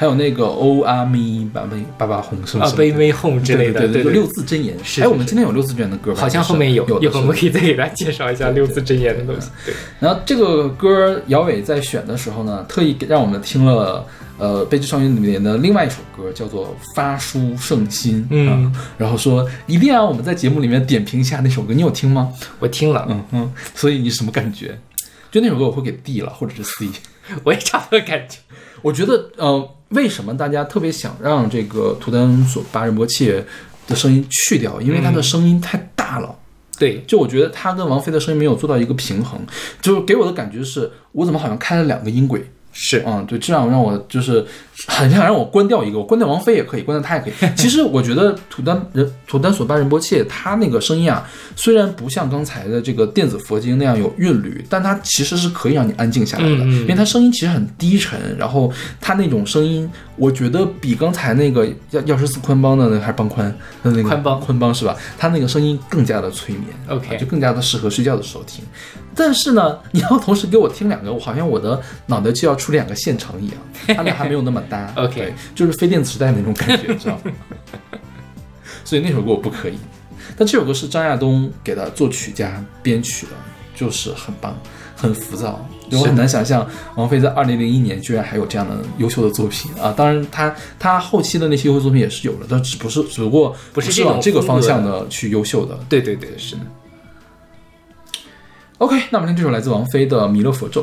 [0.00, 4.76] 还有那个欧阿弥巴巴巴巴吽什么啊，什么悲悲哄之类的，对对，对六字真言。
[4.84, 6.20] 是哎，我们今天有六字真言的歌吧？
[6.20, 9.50] 好像后面有，有的一会儿我们可以再给大家介绍一下六字真言的东西。
[9.66, 14.06] 对，然后这个歌姚伟在选的时候呢，特意让我们听了
[14.38, 22.32] 呃《悲剧少年》里面的另外一首歌，叫做《发书圣心》嗯啊，然后说一定要我们在节目里面点评一下那首歌，你有听吗？
[22.60, 24.78] 我听了，嗯嗯，所以你什么感觉？
[25.32, 26.88] 就那首歌我会给 D 了，或者是 C。
[27.44, 28.38] 我也差不多感觉。
[28.80, 33.44] 我觉得呃，为什么大家特别想让这个图丹索巴仁波切
[33.86, 34.80] 的声音去掉？
[34.80, 36.34] 因为他的声音太大了。
[36.78, 39.40] 对，就我觉得他跟王菲的声音没有做到一个平衡，
[39.80, 42.48] 就是给我的感觉是我怎么好像开了两个音轨。
[42.72, 44.44] 是嗯，对，这样让我就是
[44.86, 47.32] 很想让我关掉一个，我关掉王菲也可以，关掉他也可以。
[47.56, 63.48] 其实我觉得土丹人土丹索巴仁波切他那个声音啊，虽然不像刚才的这个电子佛经那样有韵律，但他其实是可以让你安静下来的，嗯嗯因为他声音其实很低沉，然后他那种声音，我觉得比刚才那个药药师寺宽邦的那个还是邦宽
[63.82, 64.96] 的那个宽邦宽邦是吧？
[65.18, 68.64] 他那个声音更加的催眠 OK 啊就更加的适合睡觉的时候听。
[69.18, 73.56] 但是呢，你要同时给我听两个，我好像我的脑袋就要出两个现场一样，
[73.96, 74.92] 他俩还没有那么搭。
[74.96, 77.32] OK，就是非电子时代那种感觉，知道吗？
[78.84, 79.74] 所以那首歌我不可以。
[80.36, 83.32] 但这首歌是张亚东给他作曲家编曲的，
[83.74, 84.56] 就是很棒，
[84.94, 85.68] 很浮躁。
[85.90, 89.92] 我很难想象王菲在二零零一年居然还有这样的优秀的作品啊！
[89.96, 95.78] 当然她，她后期的那些优秀作品也是有的，但只不是只不过不是往这个方向的的去优秀的。
[95.88, 96.60] 对对对，是的。
[98.78, 100.82] OK，那我们听这首来自王菲的《弥勒佛咒》。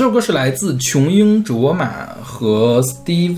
[0.00, 3.36] 这首歌是来自琼英卓玛和 Steve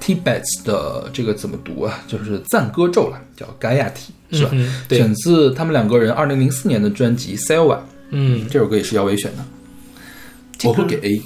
[0.00, 2.02] Tibbets 的这个怎么读啊？
[2.08, 4.50] 就是赞歌咒了，叫 Gaiety 是吧？
[4.52, 7.76] 嗯对选自他们两个人二零零四年的专辑《Selva》，
[8.10, 9.44] 嗯，这首歌也是姚伟选的，
[10.58, 11.22] 这个我会给 A。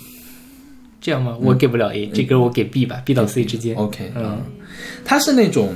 [1.00, 1.38] 这样吗？
[1.40, 3.74] 我给不了 A，这歌我给 B 吧，B 到 C 之间。
[3.76, 4.42] OK，嗯，
[5.06, 5.72] 它是那种，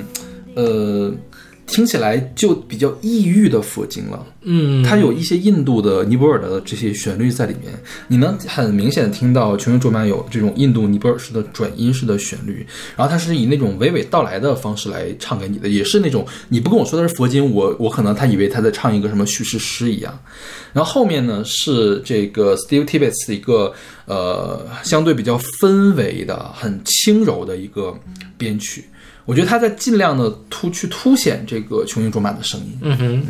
[0.55, 1.11] 呃，
[1.71, 4.27] 听起来就比较异域的佛经了。
[4.43, 7.73] 嗯，它有一些印度的、尼泊尔的这些旋律在里面，
[8.09, 20.19] 你能很明显的听到全球卓玛有这种印度尼泊尔式的转音式的旋律，然后它是以那种娓娓道来的方式来唱给你的，也是那种你不跟我说它是佛经，我我可能他以为他在唱一个什么叙事诗一样。
[20.73, 23.73] 然后后面呢是这个 Steve Tibbets 的一个
[24.07, 27.95] 呃相对比较氛围的、很轻柔的一个
[28.39, 28.85] 编曲，
[29.31, 32.77] 我觉得他在尽量的突去凸显这个琼英卓玛的声音。
[32.83, 33.23] 嗯哼，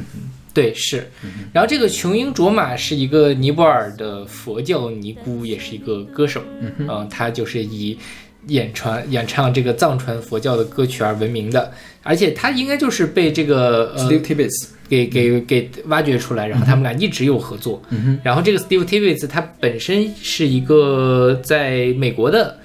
[0.54, 1.06] 对，是。
[1.52, 6.42] 然后这个琼英卓玛是一个尼泊尔的佛教尼姑，也是一个歌手。
[6.62, 7.98] 嗯哼，他就是以
[8.46, 11.70] 演传演唱这个藏传佛教的歌曲而闻名的，
[12.02, 17.82] 而且他应该就是被这个呃 Steve Tibbets，给给给挖掘出来，然后他们俩一直有合作。
[17.90, 22.58] 嗯哼然后这个 Steve Tibbets 他本身是一个在美国的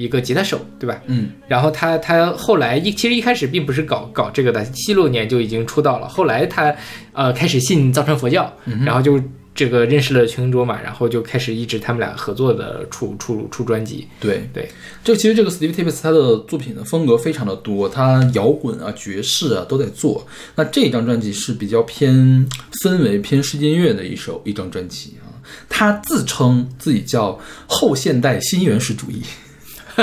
[0.00, 0.98] 一个吉他手，对吧？
[1.06, 6.08] 嗯，然后他他后来一其实一开始并不是搞搞这个的，七六年就已经出道了。
[6.08, 6.74] 后来他
[7.12, 8.50] 呃开始信藏传佛教，
[8.86, 9.20] 然后就
[9.54, 14.08] 这个认识了琼卓嘛，然后就开始一直他们俩合作的出出出专辑。
[14.18, 14.66] 对对，
[15.04, 20.26] 就其实这个 Steve Tibbets 他的作品的风格非常的多，他摇滚啊、爵士啊都在做。
[20.54, 22.48] 那这一张专辑是比较偏
[22.82, 25.28] 氛围、偏世界音乐的一首一张专辑啊。
[25.68, 29.20] 他自称自己叫后现代新原始主义，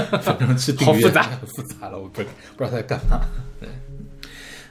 [0.22, 0.48] 反正
[0.86, 3.20] 好复杂很复杂了，我不不知道他在干嘛。
[3.60, 3.70] 对，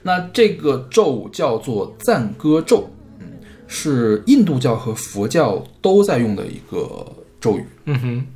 [0.02, 2.88] 那这个咒叫做赞歌咒，
[3.20, 3.26] 嗯，
[3.66, 7.06] 是印度教和佛教都在用的一个
[7.40, 7.64] 咒语。
[7.84, 8.26] 嗯哼，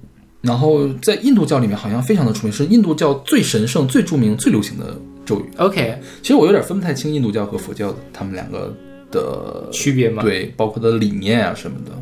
[0.40, 5.44] 然后在印度教里面好像非常的出名，是印度教最神圣、最著名、最流行的咒语。
[5.58, 8.74] OK，其实我有点分不太清印度教和佛教他们两个
[9.10, 10.22] 的区别吗？
[10.22, 11.92] 对，包括的理念啊什么的。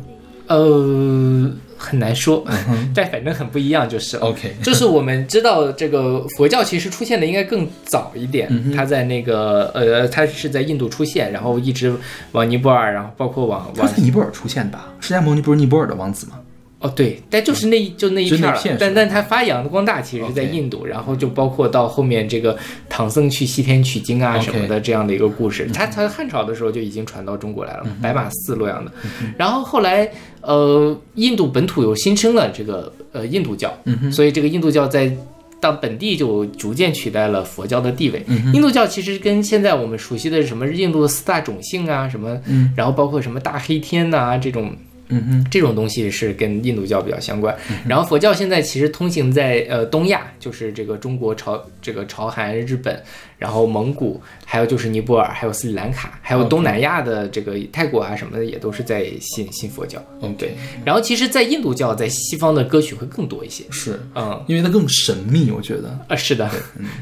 [0.47, 2.43] 呃，很难说，
[2.93, 4.17] 但反正很不一样就是。
[4.17, 11.95] OK， 就是我们知道这个佛教其实出现的应该更早一点，它在那个呃，它是在印度出现，然后一直
[12.33, 14.93] 往尼泊尔，然后包括往往尼泊尔出现吧？
[14.99, 16.33] 释迦牟尼不是尼泊尔的王子吗？
[16.79, 28.91] 哦对，但就是那一就那一片儿了，但但它发扬的光大其实是在印度，然后就包括到后面这个唐僧去西天取经啊什么的这样的一个故事，它它汉朝的时候就已经传到中国来了，白马寺洛阳的，
[29.37, 30.09] 然后后来
[30.41, 33.73] 呃印度本土又新生了这个呃印度教，
[34.11, 35.15] 所以这个印度教在。
[35.61, 38.23] 到本地就逐渐取代了佛教的地位。
[38.53, 42.39] 印度教其实跟现在我们熟悉的什么印度的四大种姓啊，什么，
[42.77, 44.73] 然后包括什么大黑天呐、这种
[45.09, 47.55] 嗯哼，这种东西是跟印度教比较相关。
[47.87, 53.01] 然后佛教现在其实通行在呃东亚，就是这个中国朝这个朝韩、日本，
[53.39, 59.97] 然后蒙古，还有就是尼泊尔，还有斯里兰卡，还有东南亚的这个泰国啊什么的，也都是在信信佛教。
[60.21, 60.53] 嗯，对
[60.85, 63.63] 然后其实，在印度教在西方的歌曲会更多一些。
[63.71, 65.97] 是嗯，因为它更神秘，我觉得。
[66.07, 66.49] 啊，是的，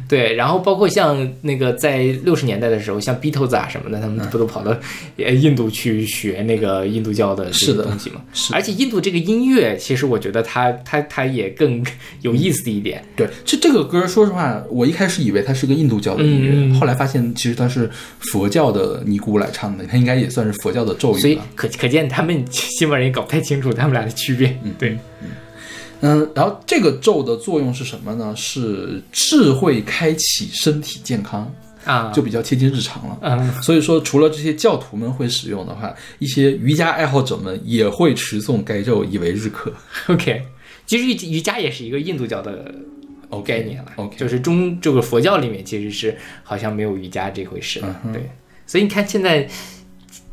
[0.08, 4.78] 对，然后包括像那个在六十年代的时候，像 Beatles 啊什么的，他们不都跑到
[5.18, 8.22] 呃印度去学那个印度教的这是的个东西嘛？
[8.34, 11.84] 是而且印度这个音乐，其实我觉得它它它也更
[12.22, 13.04] 有意思一点。
[13.16, 21.40] 对，这这个歌，说实话，我一开始以为它是个印度教的音乐，嗯嗯后来发现其实它是佛教的尼姑来唱的，它应该也算是佛教的咒语所以。
[21.56, 24.58] 可可见他们西方人也搞不太清楚他们俩的区别。
[24.64, 24.98] 嗯对，
[26.02, 28.34] 嗯，然后这个咒的作用是什么呢？
[28.36, 31.52] 是智慧开启身体健康，
[31.86, 33.18] 啊，就比较贴近日常了。
[33.22, 39.74] 嗯所以说，除了这些教徒们会使用的话，一些瑜伽爱好者们也会持诵该咒以为日课。
[40.08, 40.44] OK，
[40.86, 42.74] 其实瑜瑜伽也是一个印度教的
[43.42, 43.92] 概念了。
[43.98, 47.80] OK 就是中这个佛教里面其实是好像没有瑜伽这回事。
[47.82, 48.30] 的，嗯对，
[48.66, 49.48] 所以你看现在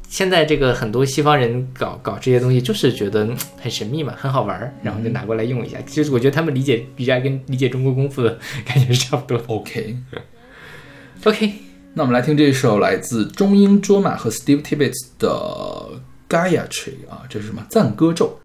[0.08, 5.78] 现在这个很多西方人搞搞这些东西，就是觉得嗯很神秘嘛，很好玩儿，然后就拿过来用一下。
[5.86, 9.42] 其实我觉得他们理解瑜伽跟理解中国功夫的感觉是差不多。
[9.48, 11.52] OK，OK，
[11.94, 17.66] 那我们来听这首来自中英卓玛和 Steve Tibbets 的 Gaia Tree 啊，这是什么？
[17.68, 18.38] 赞歌咒？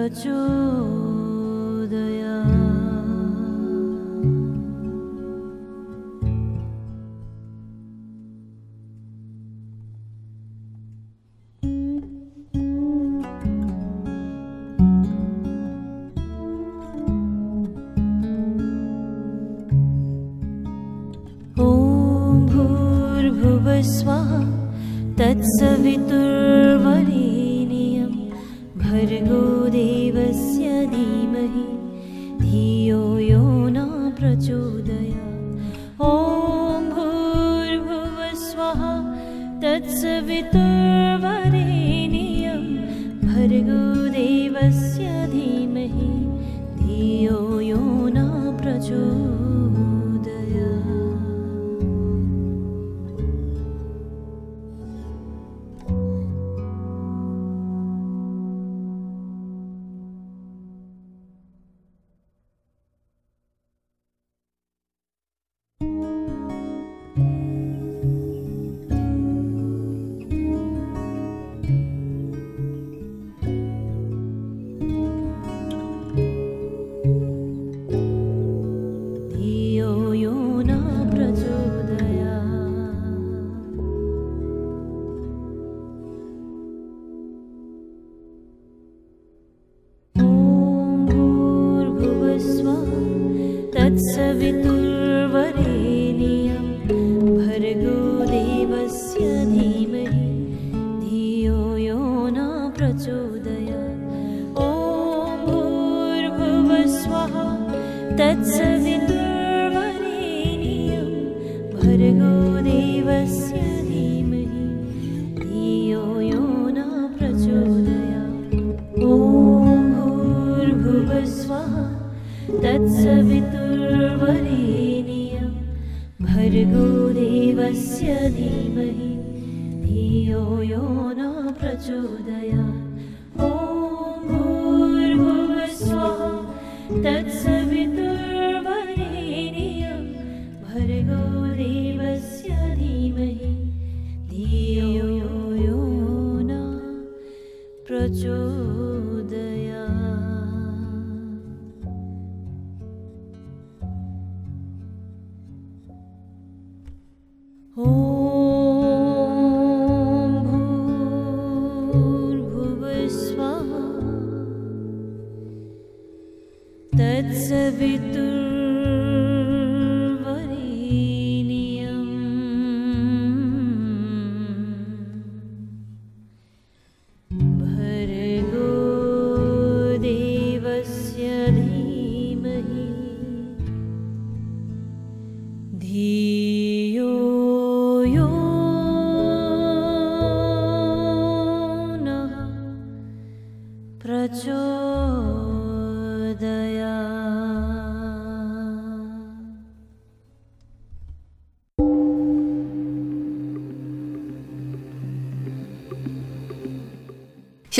[0.00, 1.09] প্রচুর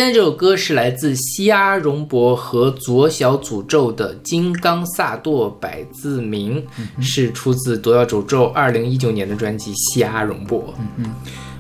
[0.01, 6.65] 现在这首歌是来自西阿荣博和左小诅咒的《金刚萨埵百字铭》，
[7.03, 10.61] 是出自左小诅咒二零一九年的专辑《西阿荣博》。
[10.79, 11.15] 嗯嗯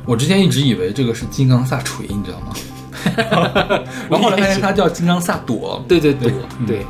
[0.06, 3.84] 我之前一直以为这个是金刚萨锤，你知道吗？
[4.08, 5.84] 然后后来发现它叫金刚萨朵。
[5.86, 6.32] 对对对
[6.66, 6.86] 对，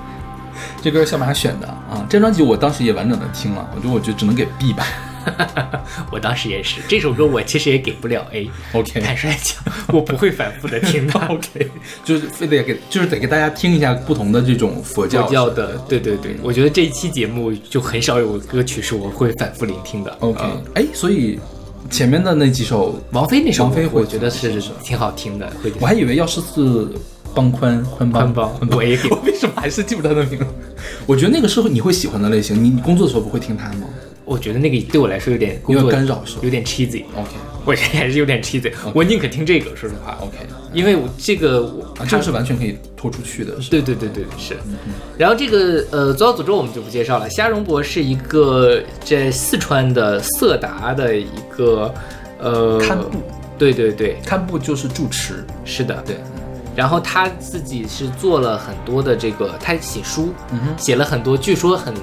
[0.81, 2.07] 这歌是小马选的啊。
[2.09, 4.87] 这专辑我当时也完整的听了，我觉得我觉得只能给 B 吧。
[6.11, 8.51] 我当时也是，这首歌我其实也给不了 A。
[8.73, 11.13] OK 坦率讲，我不会反复的听的。
[11.29, 11.71] OK，
[12.05, 20.17] 就是非得给，就是得给大家听一下不同的这种佛教佛教的，对对对，我觉得这一期节目就很少有歌曲是我会反复聆听的。
[20.21, 21.39] OK，嗯哎、所以
[21.91, 26.89] 前面的那几首，王菲那首，王菲我觉得是挺好听的，我还以为要是是
[27.35, 30.47] 邦宽宽邦宽邦我也给 我为什么还是记不得他的名字？
[31.07, 32.63] 我觉得那个是你会喜欢的类型。
[32.63, 33.87] 你你工作的时候不会听他吗
[34.31, 37.03] 我觉得那个对我来说有点工有作点干扰是有点 cheesy。
[37.17, 37.31] ？OK
[37.65, 40.17] 我觉得还是有点 cheesy，我宁可听这个，说实话。
[40.23, 40.37] OK，
[40.73, 43.55] 因为我这个我啊，这个是完全可以拖出去的。
[43.69, 44.57] 对对对对是。
[45.19, 47.29] 然后这个呃，左小诅咒我们就不介绍了。
[47.29, 51.93] 虾荣博是一个在四川的色达的一个
[52.39, 53.19] 呃堪布，
[53.59, 56.17] 对对对，堪布就是住持，是的，对，
[56.77, 61.95] 然后他自己是做了很多的这个，他写书，嗯写了很多，据说很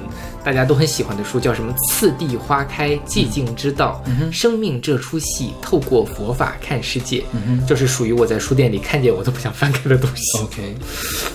[0.44, 10.38] 大家都很喜欢的书，叫什么《次第花开，寂静之道》，嗯生命这出戏，透过佛法看世界，嗯就是属于我在书店里看见我都不想翻开的东西。
[10.38, 10.74] OK，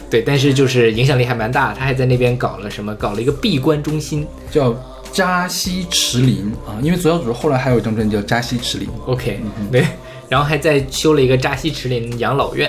[0.09, 4.25] 对，但是就是影响力还蛮大，他还在那边搞了什么，搞了一个闭关中心。
[4.51, 4.75] 叫
[5.11, 8.88] 扎西池林啊，因为左小祖咒后来还有一张专辑叫扎西池林。
[9.05, 9.39] OK，、
[9.71, 9.86] 对，
[10.34, 12.67] 然后还在修了一个扎西池林养老院，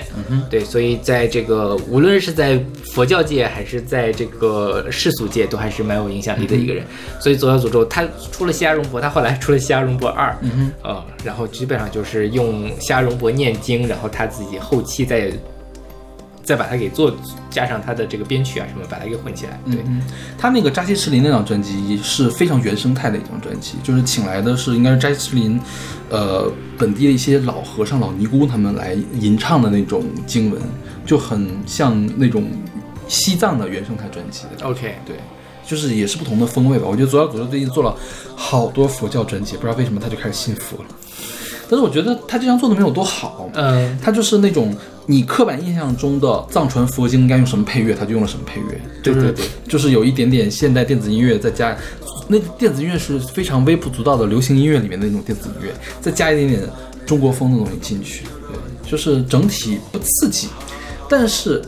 [0.51, 2.63] 对，所以在这个无论是在
[2.93, 6.85] 佛教界还是在这个世俗界，都还是蛮有影响力的一个人。
[7.19, 15.33] 所以左小诅咒他出了西阿荣博，他后来出了西阿荣博二，嗯哼，呃，然后基本上就是用西阿荣博念经，然后他自己后期再
[16.45, 17.13] 再把它给做
[17.51, 19.83] 加上他的这个编曲啊什么，把它给混起来，对，
[20.37, 25.59] 他那个扎西池林那张专辑是非常原生态的一张专辑，就是请来的是应该是扎西池林，
[26.11, 30.61] 呃，本地的一些老和尚、老尼姑他们来吟唱的那种经文，
[31.07, 32.47] 就很像那种
[33.09, 34.45] 西藏的原生态专辑。
[34.63, 35.17] OK，对，
[35.67, 36.87] 就是也是不同的风味吧。
[36.87, 37.97] 我觉得左小祖咒最近做了
[38.37, 40.85] 好多佛教专辑，不知道为什么他就开始信佛了。
[41.75, 44.73] 但是我觉得他这张做的没有多好，嗯，他就是那种
[45.07, 51.77] 你刻板印象中的藏传佛经应该用什么配乐，他就用了什么配乐，就是对对对就是有一点点现代电子音乐，再加
[52.29, 56.63] 那电子音乐是非常微不足道的流行音乐里面的那种电子音乐，再加一点点
[57.05, 60.47] 中国风的东西进去，对，就是整体不刺激，
[61.09, 61.61] 但是。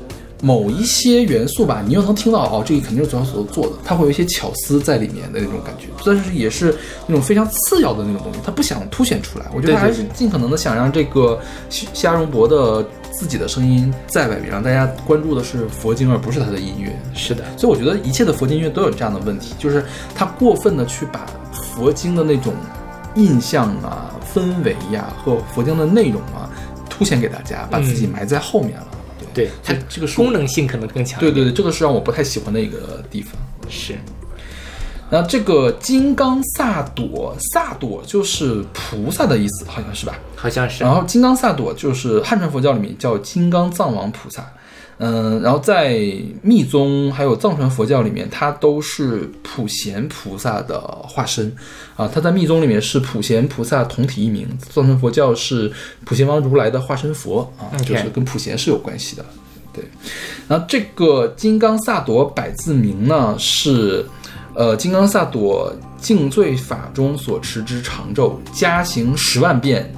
[0.42, 6.76] 某一些元素吧，你又能听到哦，这个肯定是左小祖咒做的，它会有一些巧思在里面的那种感觉，但是也是
[7.06, 9.46] 那种非常次要的那种东西，它不想凸显出来。
[9.54, 16.94] 我觉得还是尽可能的想让这个西西阿荣博的自己的声音在外面，让大家关注的是佛经，而不是他的音乐。
[17.14, 19.84] 是的，所以我觉得一切的佛经音乐都有这样的问题，就是
[20.14, 22.52] 他过分的去把佛经的那种
[23.14, 26.50] 印象啊、氛围呀、和佛经的内容啊
[26.90, 28.85] 凸显给大家，把自己埋在后面了。
[29.36, 33.32] 对对，它这这个功能性可能更强，对对对，这个是让我不太喜欢的一个地方。
[33.68, 33.94] 是。
[35.08, 40.18] 然后这个金刚萨埵，萨埵就是菩萨的意思，好像是吧？
[40.34, 44.44] 好像是然后金刚萨埵就是汉传佛教里面叫金刚藏王菩萨，
[44.98, 45.98] 嗯，然后在
[46.42, 51.54] 密宗还有藏传佛教里面，它都是普贤菩萨的化身
[51.96, 52.08] 啊。
[52.12, 55.70] 它在密宗里面是普贤菩萨同体一名，藏传佛教是
[56.04, 59.24] 普贤王如来的化身佛啊就是跟普贤是有关系的。
[59.72, 59.84] 对，
[60.48, 64.04] 然后这个金刚萨埵百字名呢是。
[64.58, 69.92] 呃，金刚萨埵净罪法中所持之长咒，加行十万遍，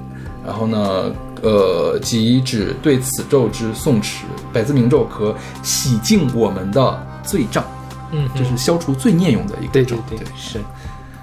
[0.45, 1.09] 然后呢，
[1.41, 7.63] 呃，即指对此咒之诵持，百字明咒可洗净我们的罪障，
[8.11, 9.95] 嗯就是消除罪孽用的一个咒。
[10.09, 10.59] 对对对，是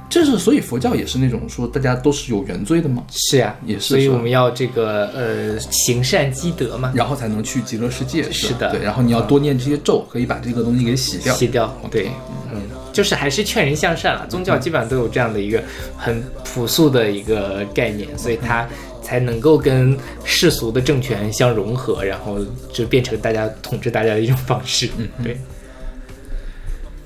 [0.08, 8.30] 这是所以佛教也是那种说大家都是有原罪的嘛，是呀，也是所以我们要这个呃行善积德嘛，然后才能去极乐世界。
[8.30, 11.34] 是的对，然后你要多念这些咒，可以把这个东西给洗掉。
[11.34, 12.08] 洗掉对，
[12.52, 12.62] 嗯，
[12.92, 14.24] 就是还是劝人向善了。
[14.28, 15.62] 宗教基本上都有这样的一个
[15.98, 18.66] 很朴素的一个概念，所以它
[19.06, 22.40] 才能够跟世俗的政权相融合，然后
[22.72, 24.90] 就变成大家统治大家的一种方式。
[24.98, 25.38] 嗯，对。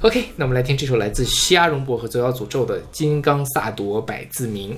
[0.00, 4.74] OK，那我们来听这首来自西阿荣博和左小诅咒的《金刚萨埵百字明》。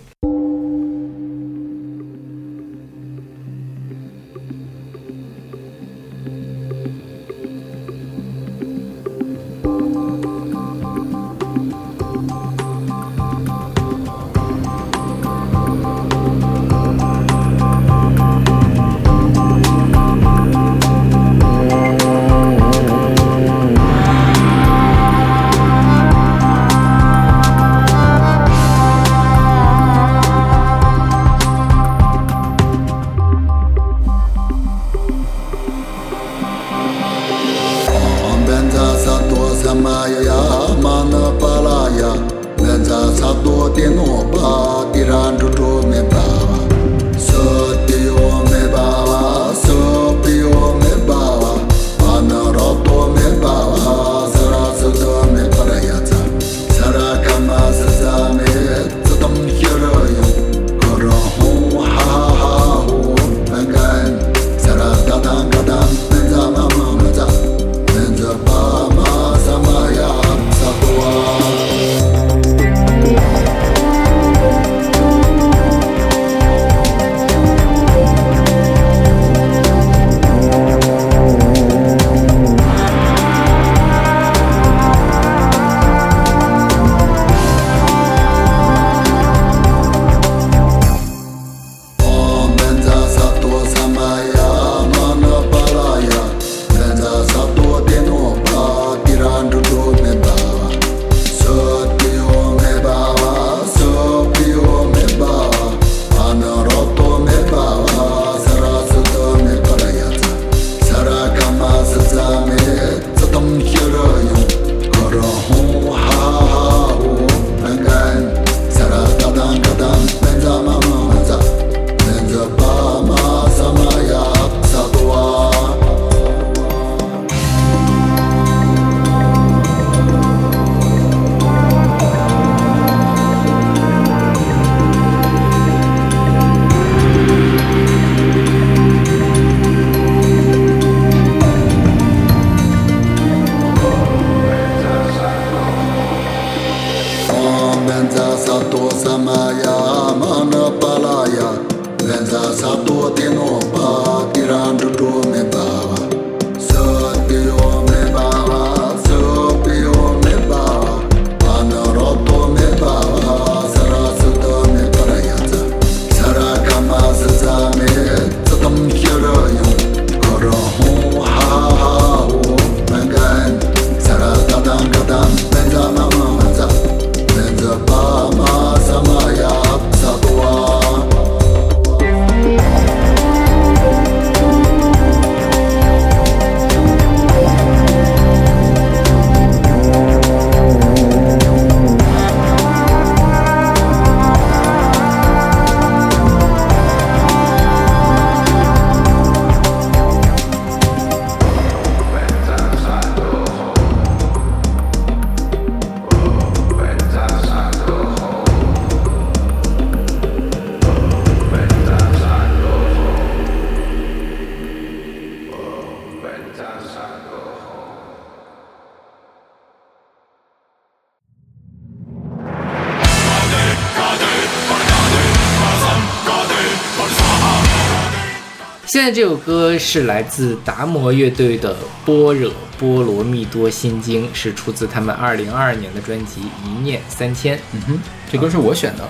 [229.12, 231.74] 在这首歌是来自达摩乐队的
[232.06, 237.58] 《般若波罗蜜多心经》，是出自他们二零二二年的专辑《一念三千》。
[237.74, 238.00] 嗯哼，
[238.32, 239.06] 这歌是我选的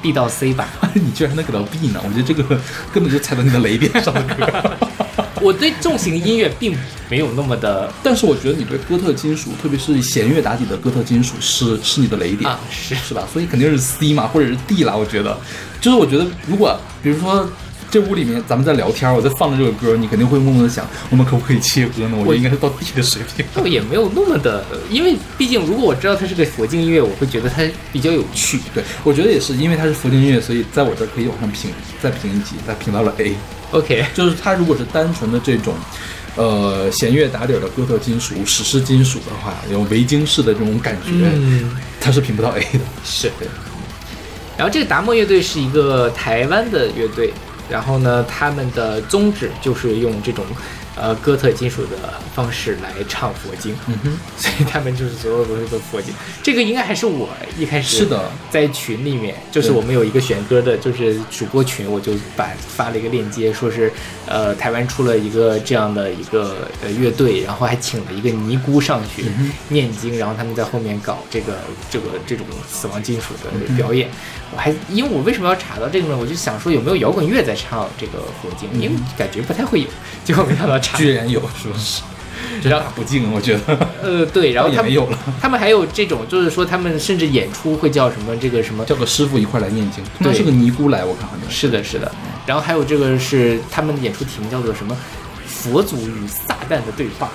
[0.00, 0.68] ，B 到 C 吧。
[0.94, 2.00] 你居然能给到 B 呢？
[2.04, 2.44] 我觉得这个
[2.92, 4.76] 根本就踩到你的雷点上的歌。
[5.42, 6.78] 我对重型音乐并
[7.08, 13.26] 没有那么的 但是我觉得你对哥特金属，特别是弦乐打底的哥特金属是是你的雷点啊，是是吧？
[13.32, 14.94] 所以肯定是 C 嘛，或者是 D 啦。
[14.94, 15.36] 我觉得，
[15.80, 17.50] 就是我觉得如果比如说
[17.90, 22.16] 这屋里面咱们在聊天，我在放着这个歌，你肯定会默默的想，我们可不可以切歌呢？
[22.18, 23.44] 我觉得应该是到 D 的水平。
[23.52, 27.62] 倒也没有那么的，因为毕竟如果我知道它是个佛经音乐，我会觉得它
[27.92, 28.60] 比较有趣。
[28.72, 31.70] 对，我觉得也是，因为它是佛经音乐，所以在我这儿可以往上评，
[32.00, 33.34] 再评一级，再评到了 A。
[33.72, 35.74] OK，就是它如果是单纯的这种，
[36.36, 42.80] 呃，弦乐打底儿的哥特金属、史诗金属的话，有维京式的这种感觉，嗯，它是评不到 A 的。
[43.04, 43.32] 是。
[44.56, 47.32] 然后这个达摩乐队是一个台湾的乐队，
[47.70, 50.44] 然后呢，他们的宗旨就是用这种
[50.96, 56.12] 呃哥特金属的方式来唱佛经，嗯哼，所以他们就是所有东西都佛经。
[56.42, 63.92] 这个应该还是我一开始是的，在群里面，就是我们有一个选歌的，就是主播群，我就把发了一个链接，说是
[64.30, 71.58] 呃台湾出了一个这样的一个呃乐队，然后还请了一个尼姑上去嗯念经，然后他们在后面搞这个
[71.90, 74.08] 这个这种死亡金属嗯的表演。
[74.52, 76.16] 我还因为我为什么要查到这个呢？
[76.18, 79.86] 我就想说有没有摇滚乐在唱这个佛经，因为感觉不太会有，
[80.24, 80.96] 结果没想到查。
[80.96, 81.74] 嗯居然有，是吧？
[82.62, 83.88] 这是大不敬，我觉得。
[84.02, 92.10] 呃，对，然后他们有了，他们还有这种，就是说他们甚至演出会叫什么这个什么叫个师傅一块来念经，通常对是个尼姑来，我看好像是的，是的。
[92.46, 94.96] 然后还有这个是他们的演出题目叫做什么？
[95.46, 97.28] 佛祖与撒旦的对话。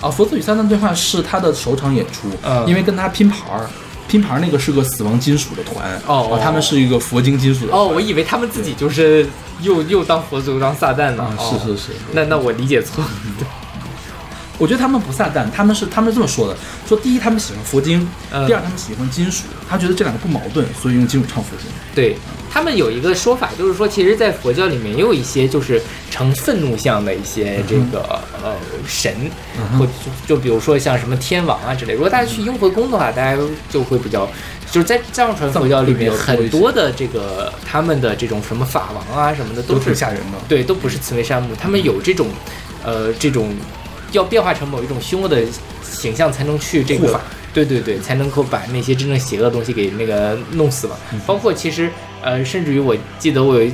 [0.00, 3.68] 啊，佛祖与撒旦对话是他的首场演出，嗯因为跟他拼盘儿，
[4.06, 9.26] 拼盘那个是个死亡金属的团，哦啊他们是一个佛经金属的团，哦，我以为他们自己就是
[9.60, 11.36] 又又当佛祖又当撒旦呢。
[11.40, 13.02] 是是是，那那我理解错。
[14.58, 16.56] 我觉得他们不撒旦，他们是他们是这么说的：
[16.86, 18.00] 说第一，他们喜欢佛经；
[18.30, 19.44] 嗯第二，他们喜欢金属。
[19.68, 21.66] 他觉得这两个不矛盾，所以用金属唱佛经。
[21.94, 22.16] 对
[22.50, 25.80] 他们有一个说法，就是说，其实，在佛教里面也有一些就是
[26.10, 28.54] 呈愤怒相的一些这个、呃
[28.86, 29.14] 神，
[29.78, 29.92] 或就
[30.26, 31.92] 就比如说像什么天王啊之类。
[31.92, 33.40] 如果大家去雍和宫的话，大家
[33.70, 34.28] 就会比较。
[34.70, 40.38] 就是在藏传佛教里面，很多的这个他们的这种什么法王啊什么的，都挺吓人的。
[40.46, 42.28] 对，都不是慈眉善目，他们有这种，
[42.84, 43.54] 呃，这种
[44.12, 45.42] 要变化成某一种凶恶的
[45.82, 47.20] 形象，才能去这个，
[47.52, 50.96] 对对对，才能够把那些真正邪恶的东西给那个弄死嘛。
[51.12, 51.90] 嗯包括其实，
[52.22, 53.70] 呃，甚至于我记得我有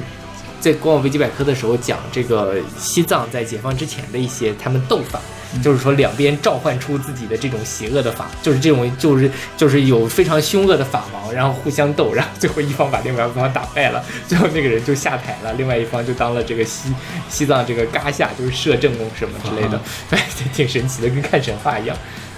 [0.60, 5.20] 在光网维基百科的时候讲这个西藏在解放之前的一些他们斗法。
[5.54, 16.92] 嗯就是说，两边召唤出自己的这种邪恶的法，就是这种，就是就是有非常凶恶的法王，然后互相斗，然后最后一方把另外一方打败了，最后那个人就下台了，另外一方就当了这个西
[17.28, 20.18] 西藏这个嘎夏，就是摄政公什么之类的啊，对，
[20.52, 21.96] 挺神奇的，跟看神话一样。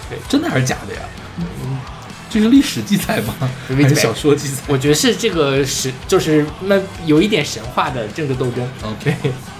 [0.09, 1.01] 对真的还是假的呀？
[1.39, 1.45] 嗯
[2.29, 3.35] 这是历史记载吗？
[3.69, 8.69] 还是小说记载我觉得是这个是就是那有一点神话的政治斗争。
[8.83, 9.15] ？OK，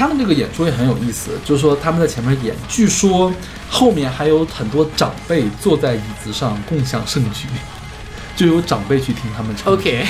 [0.00, 3.30] 他们这个演出也很有意思，就是说他们在前面演，据说
[3.68, 7.46] 后面还有很多长辈坐在椅子上共享盛举，
[8.34, 10.06] 就有长辈去听他们唱 OK。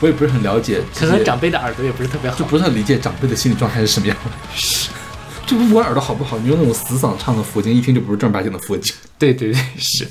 [0.00, 2.46] 我也不是很了解，可能长辈的耳朵也不是特别好就。
[2.46, 4.30] 不是很理解长辈的心理状态是什么样的。
[5.44, 8.94] 就不管耳朵好不好，你用那种死嗓唱的佛经，一听就不是正儿八经的佛经。
[9.18, 10.08] 对对对，是。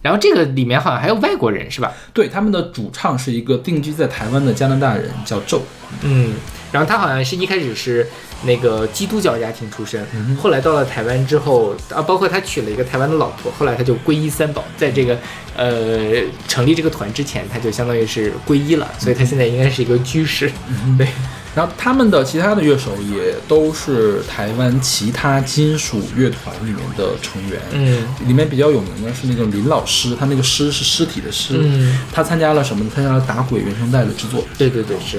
[0.00, 1.92] 然后这个里面好像还有外国人是吧？
[2.14, 5.60] 对，他们的主唱是一个定居在台湾的加拿大人，叫宙。
[6.00, 6.34] 嗯，
[6.72, 8.06] 然后他好像是一开始是
[8.44, 10.06] 那个基督教家庭出身，
[10.36, 15.18] 后来到了台湾之后啊，包括他娶了一个台湾的老婆，后来他就皈依三宝，在这个
[15.56, 20.50] 呃成立这个团之前，他就相当于是皈依了，所以他现在应该是一个居士。
[20.98, 21.08] 对，
[21.54, 27.58] 然后他们的其他的乐手也都是台湾其他金属乐团里面的成员。
[27.72, 31.54] 嗯，里面比较有名的是那个林老师，他那个尸是尸体的尸。
[31.58, 32.90] 嗯，他参加了什么呢？
[32.94, 34.44] 参加了打鬼原声带的制作。
[34.58, 35.18] 对对对是。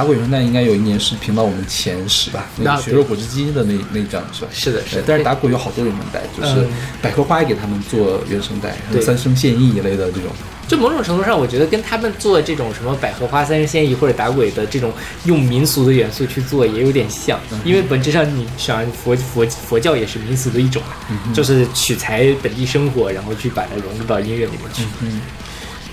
[0.00, 4.48] 打鬼原声带应该有一年是评到我们前十吧，那那个血肉果汁机的那那一张是吧？
[4.50, 5.02] 是的是的。
[5.06, 6.68] 但是打鬼有好多原声带，就是嗯。
[7.02, 9.02] 百合花也给他们做原声带，对。
[9.02, 10.30] 三生现役一类的这种。
[10.66, 14.90] 就某种程度上，我觉得跟他们做这种什么百合花、三生现役或者打鬼的这种
[15.24, 24.82] 用民俗的元素去做也有点像，因为本质上你想佛佛佛教也是民俗的一种嘛，就是取材本地生活，然后去把它融入到音乐里面去。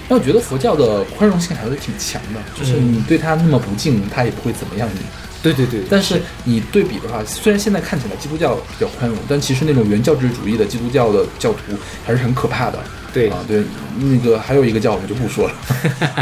[0.08, 5.01] 那我觉得佛教的宽容性还是挺强的，就是嗯你对他那么不敬，他也不会怎么样你。
[5.43, 11.60] 对对对，但是你对比的话，虽然现在看起来基督教比较宽容，但其实那种原教旨主义的基督教的教徒
[12.03, 12.80] 还是很可怕的。
[13.14, 13.64] 对啊，对，
[13.99, 15.53] 那个还有一个教我们就不说了。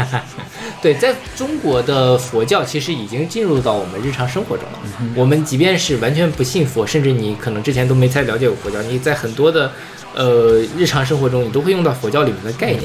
[0.82, 4.78] 对，在中国的佛教其实已经进入到我们日常生活中了。
[5.14, 9.72] 我们即便是完全不信佛，甚至你可能之前都没太了解过佛教，你在很多的
[10.14, 12.84] 呃日常生活中，你都会用到佛教里面的概念，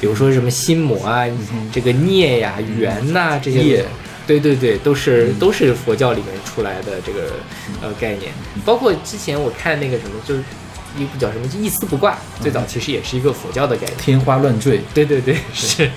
[0.00, 1.24] 比如说什么心魔啊、
[1.70, 3.84] 这个孽呀、缘呐、这些。
[4.26, 7.32] 对对对，都是都是佛教里面出来的这个
[7.82, 8.30] 呃概念，
[8.64, 10.44] 包括之前我看那个什么，就是
[10.96, 13.96] 一部叫什么《一丝不挂》，最早其实也是一个佛教的概念。
[13.98, 15.90] 天花乱坠，对对对，是。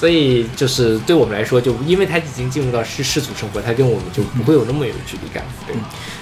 [0.00, 5.44] 所以就是对我们来说，就因为他已经进入到世世俗生活，他跟我们就不会有那么有距离感。
[5.66, 5.76] 对，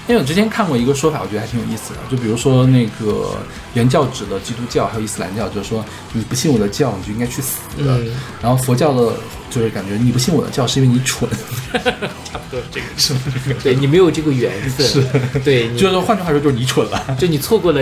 [0.05, 3.37] 因为我之前看过一个说法，我觉得还挺有意思的，就比如说那个
[3.75, 7.97] 原教旨的基督教还有伊斯兰教，就是说你不信我的教，你就应该去死的。
[7.99, 8.11] 嗯
[8.41, 9.13] 然后佛教的，
[9.49, 11.29] 就是感觉你不信我的教是因为你蠢，
[11.71, 13.13] 差不多这个是
[13.63, 15.01] 对你没有这个缘分，是
[15.39, 17.15] 对，就是换句话说就是你蠢了。
[17.17, 17.81] 就你错过了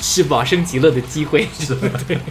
[0.00, 1.46] 是往生极乐的机会。
[1.60, 2.18] 是的，对。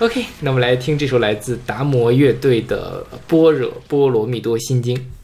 [0.00, 4.96] OK，那我们来听这首来自达摩乐队的《般若波罗蜜多心经》。「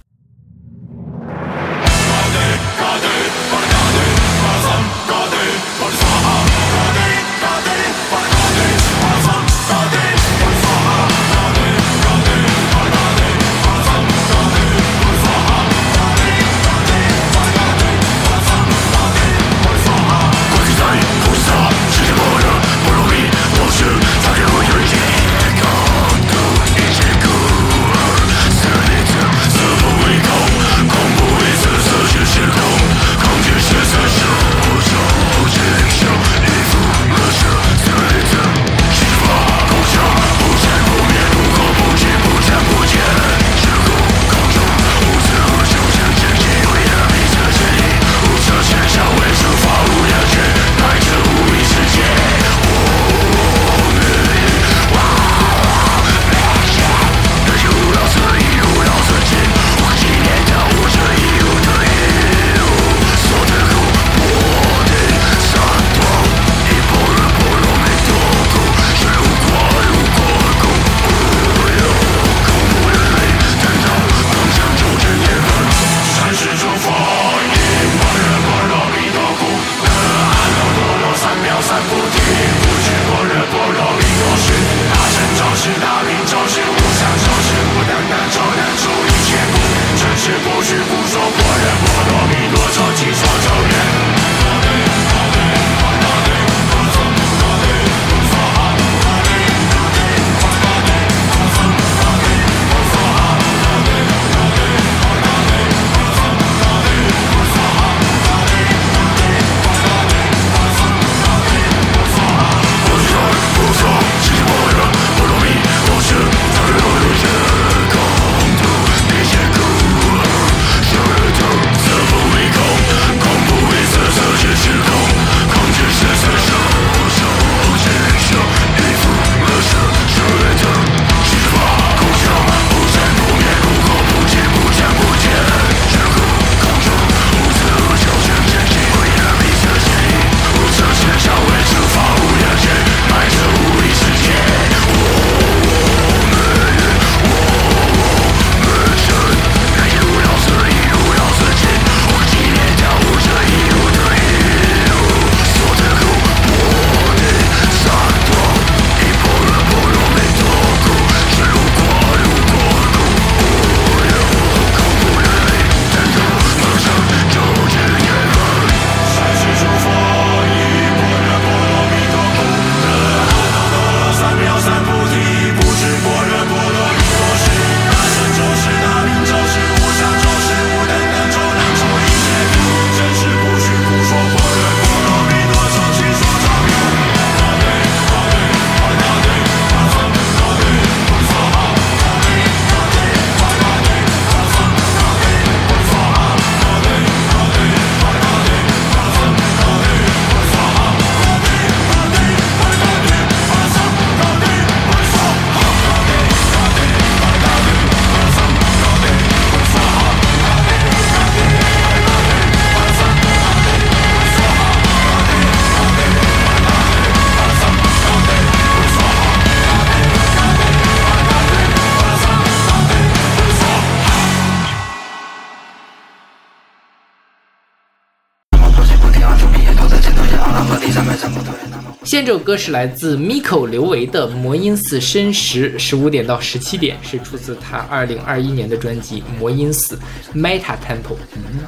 [232.26, 239.96] 这首歌是来自 Miko 刘维的《魔音寺申时》，十五点到十七点，是出自他二零二一年的专辑《魔音寺
[240.34, 241.14] Meta Temple》。
[241.36, 241.60] 嗯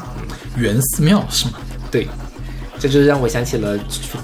[0.57, 1.53] 原寺庙是吗？
[1.93, 2.09] 对，
[2.77, 3.79] 这就让我想起了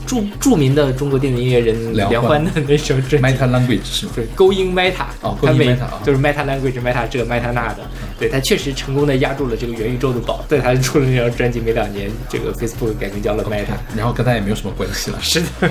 [0.04, 3.28] 著著名的中国电子音乐人梁梁欢的那首专辑。
[3.28, 4.12] Meta Language 是吗？
[4.16, 13.78] 对，Going Meta，哦他 Going Meta 啊就是 Meta Language、Meta 这个 Meta 那的，对他确实成功的压住了这个元宇宙的宝，在他出了那张专辑没两年，这个 Facebook 改名叫了 Meta。
[13.96, 15.18] 然后跟他也没有什么关系了。
[15.22, 15.70] 是的，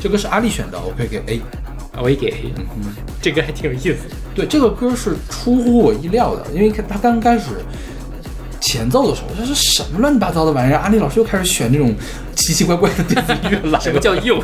[0.00, 1.40] 这歌是阿丽选的，我可以给 A。
[1.98, 2.92] 我也给 A，嗯
[3.22, 4.00] 这歌还挺有意思。
[4.34, 7.44] 对，这个歌是出乎我意料的，因为他刚开始
[8.60, 10.78] 前奏的时候，这是什么乱七八糟的玩意儿？
[10.78, 11.94] 阿丽老师又开始选这种
[12.34, 13.80] 奇奇怪怪的电子音乐了。
[13.80, 14.38] 什么叫又？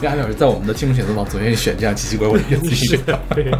[0.00, 3.58] 因为阿丽老师在我们的听众选择榜总愿意选这样奇奇怪怪的电子音乐。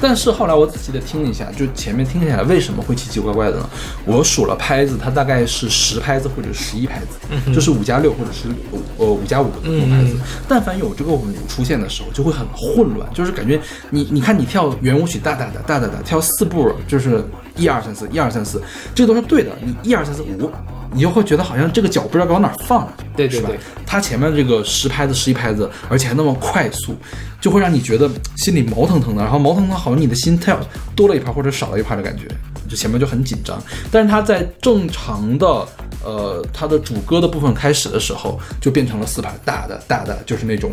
[0.00, 3.68] 但是后来我仔细的听了一下，就前面听下来为什么会奇奇怪怪的呢？
[4.06, 8.48] 我数了拍子，它大概是十拍子或者十一拍子，就是五加六或者是
[8.96, 10.16] 呃五加五的那种拍子。
[10.48, 13.60] 但凡有这个五出现的时候，就会很混乱，就是感觉
[13.90, 17.24] 你你看你跳圆舞曲哒哒哒哒哒哒跳四步，就是
[17.56, 18.62] 一二三四一二三四，
[18.94, 19.50] 这都是对的。
[19.62, 20.50] 你一二三四五。
[20.96, 23.58] 你就会觉得好像这个脚不知道该往哪儿放，是吧对对对？
[23.84, 26.94] 它前面这个十拍子、十一拍子，而且还那么快速，
[27.40, 30.56] 就会让你觉得心里毛腾腾的，然后毛腾腾，好像你的心跳
[30.94, 32.28] 多了一拍或者少了一拍的感觉，
[32.74, 33.62] 就前面就很紧张。
[33.90, 35.46] 但是它在正常的
[36.04, 40.72] 呃它的主歌的部分开始的时候，就变成了四拍，大的大的，就是那种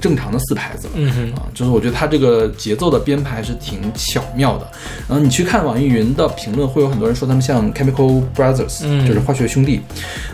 [0.00, 0.92] 正常的四拍子了。
[0.96, 4.66] 嗯哼啊，就是我觉得它这个节奏的编排是挺巧妙的。
[5.08, 9.82] 然后你去看网易云的评论，会有很多人说他们像 Chemical Brothers，、嗯就是化学兄弟。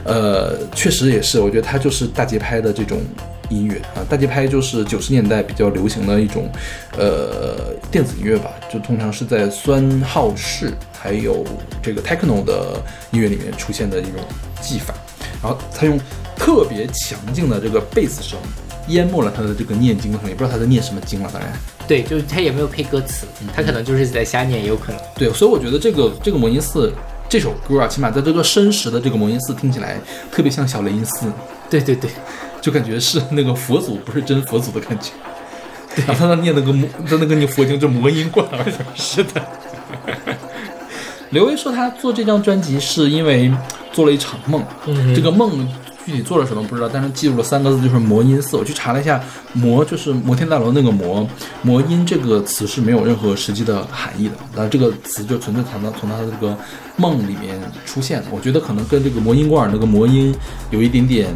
[0.05, 3.01] 呃，确实也是，我觉得它就是大节拍的这种
[3.51, 6.51] 音乐啊，大节拍就是九十年代比较流行的一种
[6.99, 10.73] 呃电子音乐吧，就通常是在酸号式
[11.03, 11.45] 还有
[11.83, 12.81] 这个 techno 的
[13.11, 14.21] 音乐里面出现的一种
[14.61, 14.95] 技法。
[15.43, 15.99] 然后他用
[16.37, 18.39] 特别强劲的这个贝斯声
[18.87, 21.53] 淹没了他的这个念经的声，也不知道他在念什么经了，当然。
[21.89, 25.01] 对，就是他也没有配歌词，他可能就是在瞎念，也有可能。
[25.17, 26.93] 对，所以我觉得这个这个魔音寺
[27.29, 29.99] 这首歌啊，起码在这个申时的这个魔音寺听起来
[30.31, 31.27] 特别像小雷音寺，
[31.69, 32.09] 对对对，
[32.61, 35.11] 就感觉是那个佛祖不是真佛祖的感觉。
[36.07, 38.65] 然后 他那念那个魔，他那个念佛经这魔音贯耳。
[38.95, 39.45] 是的。
[41.33, 43.51] 刘威说他做这张专辑是因为
[43.91, 45.67] 做了一场梦，嗯这个梦
[46.05, 48.55] 具体做了什么不知道，但是记住了三个字，就是魔音寺。
[48.57, 49.19] 我去查了一下，
[49.55, 51.27] 魔就是摩天大楼那个魔，
[51.63, 56.55] 魔音这个词是没有任何实际的含义的，但这个词就纯粹从他从他的这个
[56.97, 58.27] 梦里面出现的。
[58.31, 60.35] 我觉得可能跟这个魔音贯耳那个魔音
[60.71, 61.35] 有一点点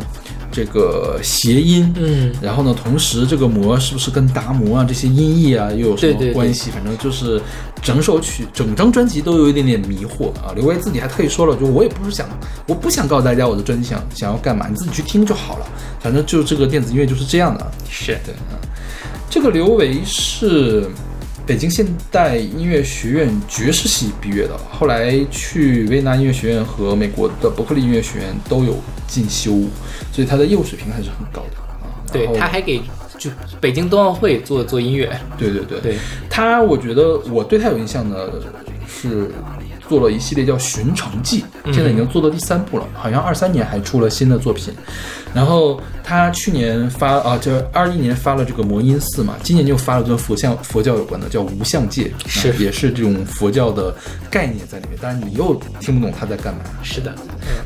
[0.56, 6.70] 这个谐音，嗯，然后呢，同时这个魔是不是跟达摩啊这些音译啊又有什对对对么关系？
[6.70, 7.38] 反正就是
[7.82, 10.54] 整首曲、整张专辑都有一点点迷惑啊。
[10.56, 12.26] 刘维自己还特意说了，就我也不是想，
[12.66, 15.66] 我不想告诉大家我的专辑想想要干嘛，你自己去听就好了。
[16.00, 17.70] 反正就这个电子音乐就是这样的。
[17.90, 18.56] 是对啊，
[19.28, 20.88] 这个刘维是
[21.46, 28.76] 北京现代音乐学院爵士系毕业的，后来去维也纳音乐学院和美国的伯克利音乐学院都有
[29.06, 29.52] 进修，
[30.10, 32.02] 所以他的业务水平还是很高的啊。
[32.12, 32.82] 对他还给
[33.16, 33.30] 就
[33.60, 35.08] 北京冬奥会做做音乐。
[35.38, 35.96] 对对对对，
[36.28, 38.42] 他我觉得我对他有印象的
[38.88, 39.30] 是
[39.88, 44.72] 做了一系列叫《寻城记》，现在已经做到第三部了，好像二三年还出了新的作品。
[45.34, 53.94] 然后他去年发啊，这二一年发了这个魔音寺嘛，今年就发了跟佛像佛教有关的叫无相界，是啊也是这种佛教的
[54.30, 56.60] 概念在里面，但是你又听不懂他在干嘛。
[56.82, 57.14] 是的，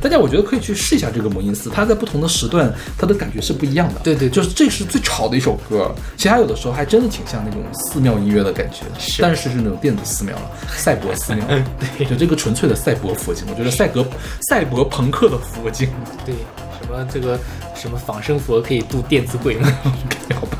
[0.00, 4.00] 大家我觉得可以去试一下这个魔音寺，它在不同的时段，它的感觉是不一样的。
[4.02, 11.44] 对对对就是这是最吵的一首歌，其他有的时候还真的挺像那种寺庙音乐的感觉，是但是是那种电子寺庙了，赛博寺庙。
[11.78, 14.04] 对，就这个纯粹的赛博佛经，我觉得赛格
[14.48, 15.88] 赛博朋克的佛经。
[16.26, 16.34] 对，
[16.80, 17.38] 什么这个
[17.76, 19.72] 什么仿生佛可以渡电子鬼吗？
[20.34, 20.58] 好吧，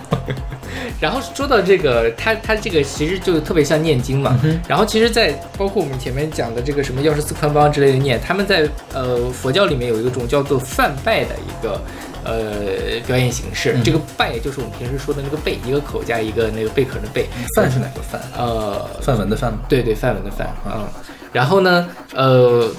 [1.00, 4.38] 然后说到这个，它它这个其实就特别像念经嘛。
[4.68, 11.80] 然后其实，在包括我们前面讲的这个什么药师寺宽帮之类的念，他们在呃佛教里面有一种叫做梵拜的一个
[12.22, 13.76] 呃表演形式。
[13.82, 17.26] 这个拜就是我们平时说的那个贝，一个口加一个那个贝壳的贝。
[17.56, 18.20] 范是哪个范？
[18.36, 19.60] 呃，范文的范吗？
[19.68, 20.86] 对对，范文的范，嗯，
[21.32, 22.70] 然后呢，呃，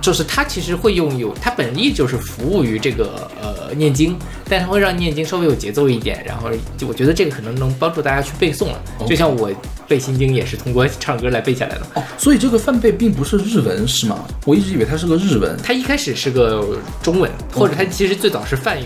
[0.00, 4.16] 就是它其实会用有，它本意就是服务于这个呃念经，
[4.48, 9.50] 但它会让念经稍微有节奏一点，然后就我觉得这个可能能帮助大家去背诵了，就像我
[9.88, 11.82] 背心经也是通过唱歌来背下来的。
[11.94, 14.24] 哦，所以这个梵贝并不是日文是吗？
[14.46, 15.56] 我一直以为它是个日文。
[15.62, 18.84] 它一开始是个中文，或者它其实最早是梵语。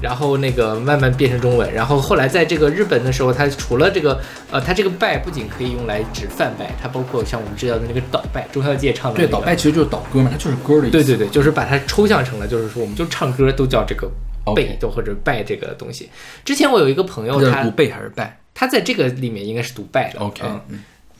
[0.00, 4.20] 然后那个慢慢变成中文，然后后来在这个日本的时候，它除了这个，
[4.50, 10.92] 呃，它这个拜不仅可以用来指泛拜，它包括像我们知道的那个倒拜，中小介唱的、那对，倒拜其实就是倒歌嘛，它就是歌的意思。
[10.92, 14.10] 对对对，就是把它抽象成了，就是说我们就唱歌都叫这个
[14.54, 16.08] 背就或者拜这个东西。
[16.44, 20.18] 之前我有一个朋友，他读背还是拜他在这个里面应该是读拜的。
[20.18, 20.42] ？OK，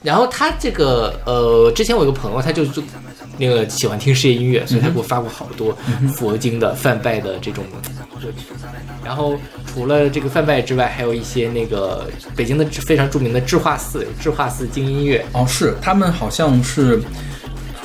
[0.01, 2.81] 然后他这个呃，之前我有个朋友，他就就
[3.37, 5.77] 那个喜欢听世界音乐，所以他给我发过好多
[6.15, 7.63] 佛经的梵拜的这种。
[9.03, 9.35] 然后
[9.65, 17.01] 除了这个梵拜之外，还有一些那个北京的非常著名的智化寺，智化寺经音乐，哦，是他们好像是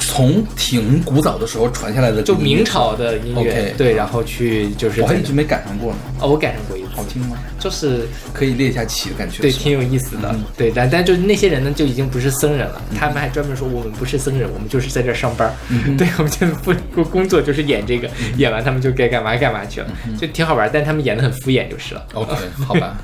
[0.00, 2.64] 从挺古早的时候传下来的，就明。
[2.64, 7.36] 朝的音乐对，然后去就是我还一直没赶上过呢，哦，我赶上过一次，好听吗？
[7.58, 9.42] 就是可以列一下旗的感觉。
[9.42, 10.30] 对，挺有意思的。
[10.32, 12.80] 嗯对，但但就那些人呢，就已经不是僧人了。
[12.96, 15.54] 他们还专门说我们不是僧人，我们就是在这儿上班。
[15.68, 20.70] 嗯对，我们现在不工工作就是演这个，演完他们就该干嘛干嘛去了，嗯就挺好玩。
[20.72, 22.06] 但他们演的很敷衍就是了。
[22.14, 22.34] OK，
[22.66, 22.96] 好吧。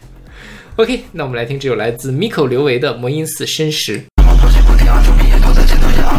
[0.76, 3.44] OK，那我们来听这首来自 Miko 刘维的《魔音寺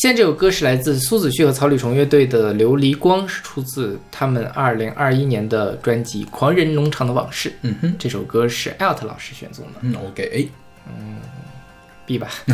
[0.00, 7.50] 现在这首歌是来自苏子旭和草履虫乐队的《琉璃光》，是出自他们二零二一年的专辑《狂人农场的往事》。
[7.60, 12.30] 嗯哼，这首歌是艾特老师选中的嗯，OK，，B 吧？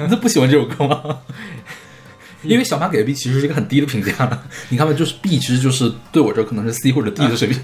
[0.00, 1.20] 你都不喜欢这首歌吗？
[2.42, 7.60] 因为小马给的 B 其实是一个很低的评价，你看吧，就是 B 其实就是对我这可能是 C 或者 D 的水平。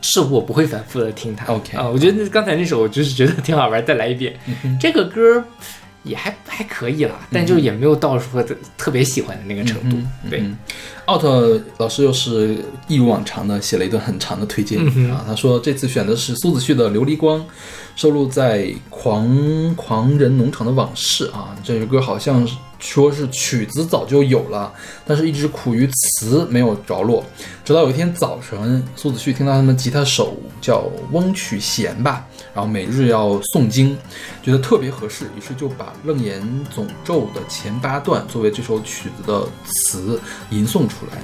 [0.00, 1.44] 是我不会反复的听它。
[1.52, 4.34] OK 啊，我觉得那刚才那首我就是觉得挺好玩，再来一遍。
[4.80, 5.44] 这个歌
[6.06, 9.96] 也还还可以啦，但就也没有到说的特别喜欢的那个程度。
[10.30, 10.56] 对，嗯
[11.06, 12.56] 奥特老师又是
[12.88, 14.80] 一如往常的写了一段很长的推荐、
[15.10, 17.38] 啊，他说这次选的是苏子旭的《琉璃光》，
[17.94, 21.56] 收录在《狂狂人农场的往事》啊。
[21.62, 24.72] 这首歌好像是说是曲子早就有了，
[25.04, 27.24] 但是一直苦于词没有着落。
[27.64, 32.26] 直到有一天早晨，苏子旭听到他们吉他手叫翁曲贤吧，
[32.56, 33.94] 然后每日要诵经，
[34.42, 36.42] 觉得特别合适，于是就把《楞严
[36.74, 40.18] 总咒》的前八段作为这首曲子的词
[40.48, 41.18] 吟诵出来。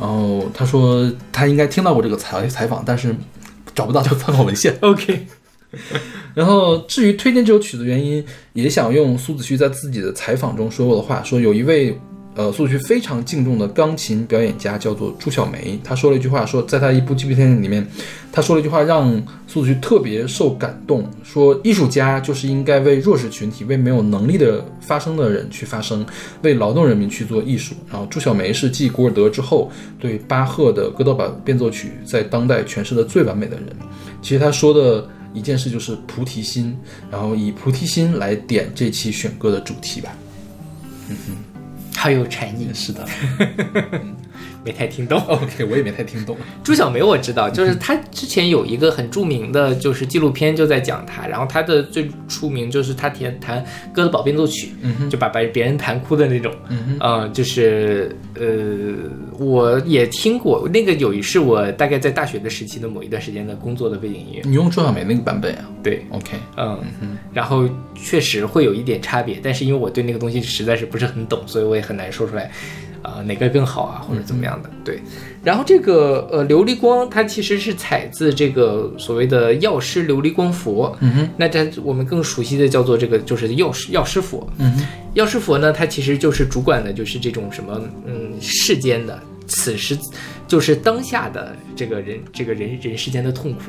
[0.00, 3.14] 然后他说他应该听到过这个采采访，但是
[3.74, 4.74] 找不到这个参考文献。
[4.80, 5.26] OK，
[6.32, 8.24] 然后至于推荐这首曲子原因，
[8.54, 12.00] 也想用苏子旭在自己的采访中说过的话，说有一位
[12.38, 17.84] 呃苏子旭非常敬重的钢琴表演家叫做朱小梅，他说了一句话，说在他一部纪录片里面，
[18.30, 26.06] 他说了一句话让苏子旭特别受感动，说艺术家就是应该为弱势群体、为没有能力的发声的人去发声，
[26.42, 27.74] 为劳动人民去做艺术。
[27.90, 33.66] 然后朱小梅是继古尔德之后对巴赫的哥德堡变奏曲在当代诠释的最完美的人。
[34.22, 35.04] 其实他说的
[35.34, 36.78] 一件事就是菩提心，
[37.10, 40.16] 然后以菩提心来点这期选歌的主题吧。
[41.10, 41.16] 嗯
[41.98, 43.04] 好有禅意，是的。
[44.64, 45.18] 没太听懂。
[45.26, 46.36] ，OK，我也没太听懂。
[46.62, 54.72] 朱小梅我知道，就是她之前有一个很著名的，就是纪录片就在讲她，然后她的最出名就是她弹弹哥德堡变奏曲，
[55.08, 56.52] 就把把别人弹哭的那种，
[57.00, 58.94] 嗯、就是呃，
[59.38, 66.78] 我也听过那个有一是我大概在大学的时期的某一段时间的工作的背景音乐，你用朱小梅那个版本啊对，？OK，嗯，
[67.32, 72.50] 然后确实会有一点差别，但是因为我对那个东西实在是不是很懂，所以我也很难说出来，
[73.02, 74.70] 啊、哪个更好啊，或者怎么样的。
[74.84, 75.00] 对，
[75.42, 89.18] 然后这个呃琉璃光，它其实是采自这个所谓的药师琉璃光佛，嗯哼，那它我们更熟悉的叫做这个就是药师药师佛，嗯哼，药师佛呢，它其实就是主管的就是这种什么嗯世间的。
[89.50, 89.96] 此时
[90.48, 93.60] 就是当下的这个人，这个人人世间的痛苦，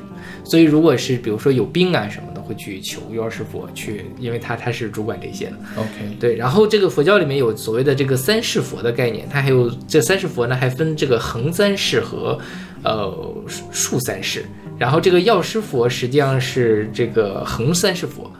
[0.45, 5.53] 所以如果是比如说有病啊什么的，会去求药师佛去，因为他他是主管这些的。
[5.75, 5.89] OK，
[6.19, 12.39] 对，然后这个佛教里面有所谓的这个三世佛的概念，它还有这三世佛呢，还分这个横三世和
[12.83, 13.35] 呃
[13.71, 14.45] 竖三世。
[14.77, 18.31] 然后这个药师佛实际上是这个横三世佛，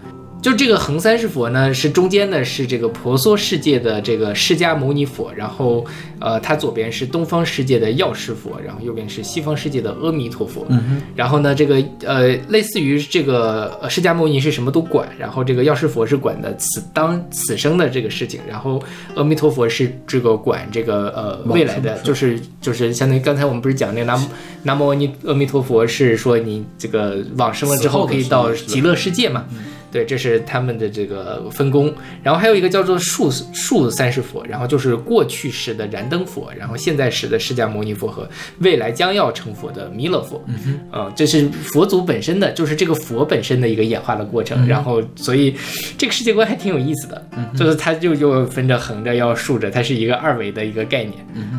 [0.41, 5.85] 就这个横三世佛呢，是中间呢是这个婆娑世界的这个释迦牟尼佛，然后
[6.19, 10.65] 呃，它左边是东方世界的药师佛，然后右边是西方世界的阿弥陀佛。
[10.69, 18.81] 嗯然后呢，这个呃，类似于这个呃释迦牟尼是什么都管，然后这个药师佛是管的此当此生的这个事情，然后
[19.15, 24.29] 阿弥陀佛是这个管这个呃未来的，就是就是相当于刚才我们不是讲那个南
[24.63, 29.43] 南无阿弥阿弥陀佛是说你这个往生了之后可以到极乐世界嘛？
[29.91, 31.93] 对，这是他们的这个分工。
[32.23, 38.29] 然后还有一个叫做树树三世佛，然后就是过去时的燃灯佛，然后现在时的释迦牟尼佛和
[38.59, 40.43] 未来将要成佛的弥勒佛。
[40.47, 44.67] 嗯哼，这是佛祖本身的，就是这个佛本身的一个演化的过程。
[44.67, 45.55] 然后，所以
[45.97, 51.13] 这个世界观还挺有意思的，就是它就又分着横着要竖着，它是一个二维的一个概念。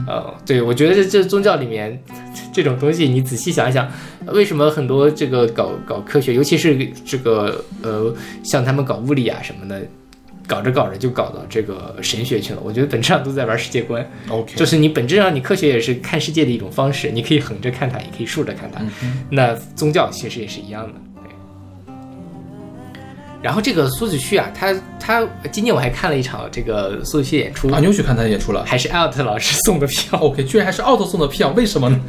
[0.06, 2.00] 呃，对我觉得这这宗教里面
[2.52, 3.88] 这种东西，你仔细想一想，
[4.26, 9.80] 为什么很多这个搞搞科学，尤其是这个呃，像他们搞物理啊什么的，
[10.46, 12.60] 搞着搞着就搞到这个神学去了。
[12.64, 18.82] 我觉得本质上都在玩世界观，OK，就是你本质上你科学也是看世界的一种方式，你可以横着看它，也可以竖着看它。
[19.30, 20.92] 那宗教其实也是一样的。
[21.22, 21.30] 对。
[23.42, 30.18] 然后这个苏子旭啊，他他今年我还看了一场这个苏子旭演出，啊，你又去看他演出了还是艾尔特老师送的票。
[30.18, 32.00] ？OK，居然还是奥特送的票，为什么呢？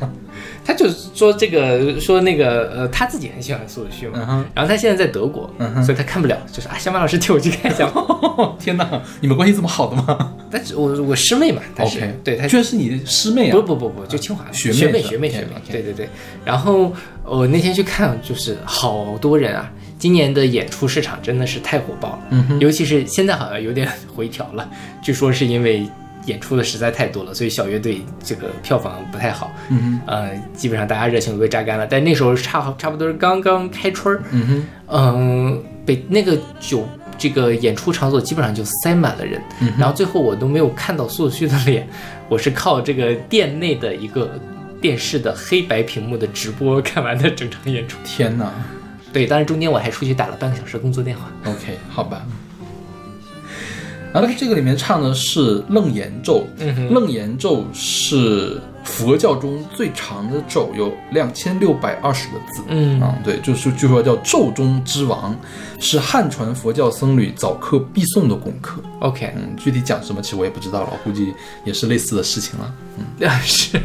[0.64, 5.50] 他就说这个说那个呃，他自己很喜欢苏子旭嘛，嗯然后他现在在德国，
[5.84, 7.92] 所以他看不了，就是啊，小马老师替我去看一下。
[8.60, 13.56] 天哪，你们关系这么好的吗但是我我师妹嘛，她是对她居然是你师妹啊？
[13.56, 16.08] 不不不不，就清华的学妹学妹学妹学妹对对对。
[16.46, 16.94] 然后
[17.24, 24.70] 我那天去看，就是好多人啊，今年的演出市场真的是太火爆了，嗯尤其是现在好像有点回调了，
[25.02, 25.88] 据说是因为。
[26.26, 31.88] 演出的实在太多了，所以小乐队这个票房不太好，嗯呃，基本上大家热情都被榨干了。
[31.88, 36.88] 但那时候差差不多是刚刚开春儿，嗯哼，嗯，北那个酒
[37.18, 41.88] 这个演出场所基本上就塞满了人，嗯然后最后我都没有看到苏子旭的脸，
[42.30, 44.40] 我是靠这个店内的一个
[44.80, 47.98] 电视的黑白屏幕的直播看完的整场演出。
[48.04, 48.52] 天哪
[49.14, 51.30] 对，当然中间我还出去打了半个小时工作电话。
[51.46, 52.26] ，OK，好吧。
[54.14, 62.64] 然后这个里面唱的是楞严咒，嗯哼楞严咒是佛教中最长的咒，有两千六百二十个字。
[62.68, 65.36] 嗯啊，对，就是据说叫咒中之王，
[65.80, 68.82] 是汉传佛教僧侣早课必诵的功课。
[69.00, 71.34] OK，嗯，具体讲什么其实我也不知道了，估计
[71.64, 72.74] 也是类似的事情了。
[72.98, 73.80] 嗯， 是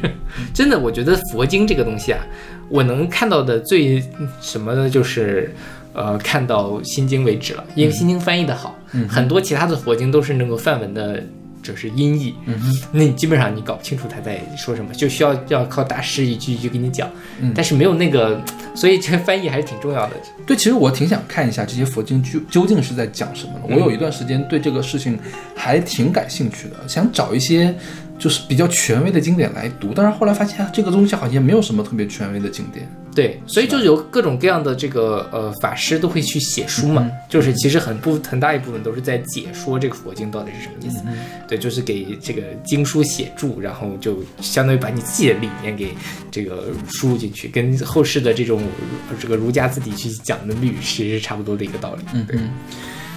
[0.53, 2.21] 真的，我觉得佛经这个东西啊，
[2.69, 4.03] 我能看到的最
[4.41, 5.55] 什么的，就是
[5.97, 8.79] 呃，看到心经为止了，因为心经翻译的好，
[9.09, 11.21] 很多其他的佛经都是那个梵文的。
[11.63, 12.55] 就是音译，嗯
[12.93, 17.11] 那你基本上你搞不清楚他在说什么，就需要要靠大师一句一句给你讲，
[17.57, 18.41] 但是没有那个，
[18.73, 20.13] 所以这个翻译还是挺重要的。
[20.47, 23.75] 对，其实我挺想看一下这些佛经究究竟是在讲什么的。
[23.75, 25.19] 我有一段时间对这个事情
[25.57, 27.75] 还挺感兴趣的，想找一些
[28.19, 29.93] 就是比较权威的经典来读。
[29.95, 32.89] 但是后来发现啊这个东西好像没有什么特别权威的经典。
[33.15, 41.03] 对，所以就有各种各样的这个呃法师都会去写书嘛，就是其实很部很大一部分都是在解说这个佛经到底是什么意思。
[41.49, 45.95] 对，就是给这个经书写注，然后就相当于把你自己的理念给
[46.31, 48.61] 这个输入进去，跟后世的这种
[49.09, 52.03] 呃这个儒家自己去讲的律其实是差不多的一个道理。
[52.13, 52.39] 嗯对，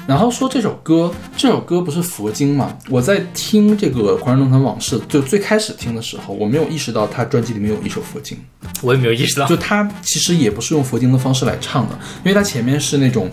[0.08, 2.76] 然后说这首歌，这首歌不是佛经嘛？
[2.90, 8.38] 我在听这个《狂人论坛往事》就最开始听的时候，我没有意识到他专辑里面有一首佛经。
[8.82, 9.56] 我也没有意识到就。
[9.58, 11.94] 他其实也不是用佛经的方式来唱的，
[12.24, 13.30] 因为他前面是那种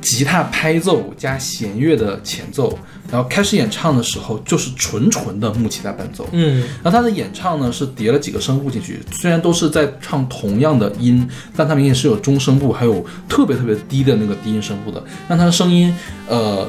[0.00, 2.78] 吉他拍奏加弦乐的前奏，
[3.10, 6.28] 然后开始演唱的时候就是纯纯的木吉他伴奏。
[6.32, 15.94] 嗯，然后他的演唱呢是叠了几个声部进去，虽然都是在唱同样的音，但他明显是有中声部，还有特别特别低的那个低音声部的，让他的声音
[16.28, 16.68] 呃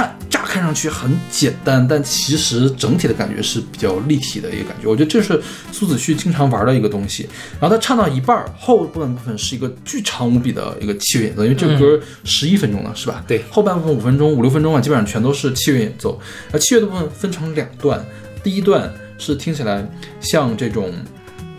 [0.00, 4.88] 看乍看上去很简单，但其实整体的感觉是比较立体的一个感觉。
[4.88, 5.38] 我觉得这是
[5.70, 7.28] 苏子旭经常玩的一个东西。
[7.60, 13.22] 然后他唱到一半儿，后半部分是一个巨长无比的一个器乐演奏，因为这个歌十一分钟了，是吧？
[13.26, 16.18] 对后半部分五分钟、五六分钟啊，基本上全都是器乐演奏。
[16.52, 18.02] 而器乐的部分分成两段，
[18.42, 19.86] 第一段是听起来
[20.20, 20.90] 像这种。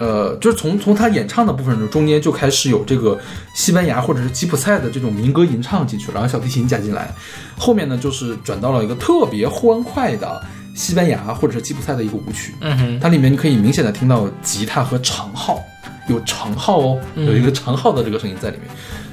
[0.02, 3.20] 呃，就是从从他演唱的部分中中间就开始有这个
[3.54, 7.14] 西班牙或者是吉普赛的这种民歌吟唱进去，然后小提琴加进来，
[7.56, 10.42] 后面呢就是转到了一个特别欢快的
[10.74, 15.62] 西班牙或者是吉普赛的一个舞曲，嗯哼，它里面你可以明显的听到吉他和长号，
[16.08, 18.66] 有长号哦，有一个长号的这个声音在里面，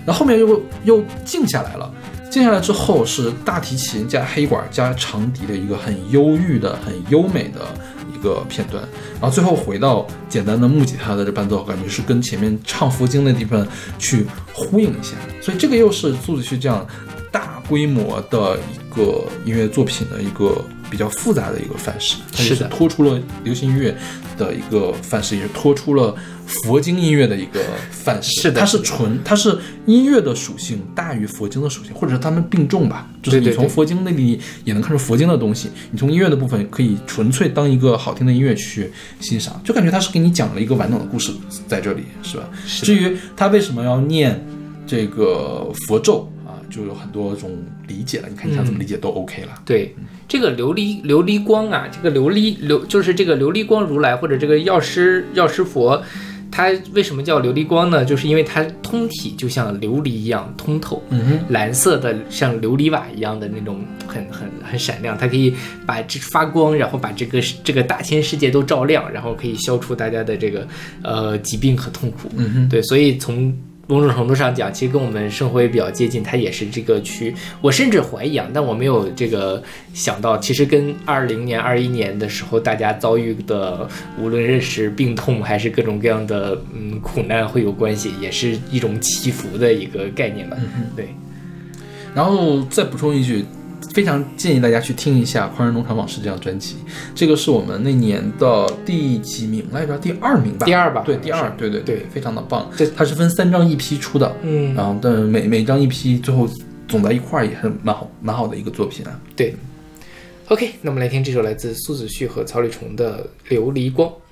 [0.07, 1.93] 然后后面又又静下来了。
[2.31, 7.61] 静下来之后是大提琴加黑管加长笛的一个很忧郁的、很优美的
[8.19, 8.83] 一个片段，
[9.21, 13.67] 然后最后回到简单的木吉他的这伴奏，感觉是跟前面唱佛经的地方
[13.99, 16.85] 去呼应一下，所以这个又是苏子旭这样
[17.31, 22.69] 大规模的一个音乐作品的一个比较复杂的一个范式，它也是是的。
[22.71, 23.97] 拖出了流行音乐
[24.39, 26.15] 的一个范式，也是拖出了
[26.47, 27.61] 佛经音乐的一个
[27.91, 28.41] 范式。
[28.41, 33.09] 是的它是纯，它是音乐的属性大于佛经的属性，或者是它们并重吧。
[33.23, 38.91] 就是你从佛经那里也能看出佛经的东西，你从音乐的部分可以纯粹当一个好听的音乐去
[39.21, 41.33] 欣赏，就感觉它是给你讲了一个完整的故事
[41.67, 42.49] 在这里，是吧？
[42.65, 44.43] 至于他为什么要念
[44.87, 47.51] 这个佛咒啊，就有很多种
[47.87, 48.29] 理解了。
[48.31, 49.51] 你看你想怎么理解都 OK 了。
[49.65, 49.95] 对，
[50.29, 56.01] 这个琉璃琉璃光啊，这个琉璃琉就是这个琉璃光如来或者这个药师药师佛，
[56.51, 58.05] 它为什么叫琉璃光呢？
[58.05, 65.55] 就是因为它通体就像琉璃一样通透，嗯，蓝色的像琉璃瓦一样的那种很很很闪亮，它可以
[65.87, 70.69] 把这发光，然后把这个这个大千世界都照亮，然后可以消除大家的这个
[71.03, 72.29] 呃疾病和痛苦。
[72.69, 73.57] 对，所以从
[73.89, 77.35] 某种程度上讲，其实跟我们生活也比较接近，它也是这个区。
[77.63, 79.63] 我甚至怀疑啊，但我没有这个
[79.95, 83.89] 想到，其实跟二零年、二一年的时候大家遭遇的，
[84.21, 90.57] 无论认识病痛还是各种各样的嗯苦难会有关系，也是一种祈福的一个概念吧。
[90.95, 91.09] 对，
[92.15, 93.43] 然后再补充一句，
[93.93, 96.77] 非常建议大家去听一下《狂人农场往事》这张专辑，
[97.15, 99.99] 这个是我们那年的第几名来着？
[99.99, 100.67] 第二名吧？
[100.67, 102.71] 第二吧对，第二，对对对非常的棒。
[102.77, 106.49] 这它是分三张一批出的，嗯然后但每每张一批最后
[106.87, 109.21] 总在一块儿也是蛮好蛮好的一个作品啊。
[109.35, 109.55] 对。
[110.49, 114.09] OK，那我们来听这首来自苏子旭和曹李崇的《琉璃光》。「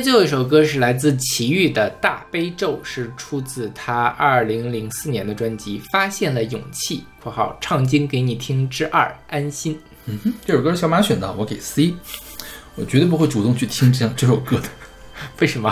[0.00, 11.94] 天最后一首歌是来自齐豫的《大悲咒》，是出自他二零零四年的专辑《发现了勇气》（括号唱经给你听之二安心嗯哼，这首歌是小马选的，我给 C。
[12.76, 14.68] 我绝对不会主动去听这样这首歌的，）。
[15.38, 15.70] 为什么？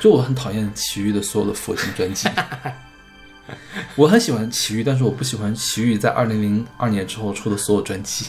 [0.00, 2.28] 就我很讨厌齐豫的所有的佛经专辑。
[3.96, 8.26] 我很喜欢齐豫，但是我不喜欢齐豫在二零零二年之后出的所有专辑。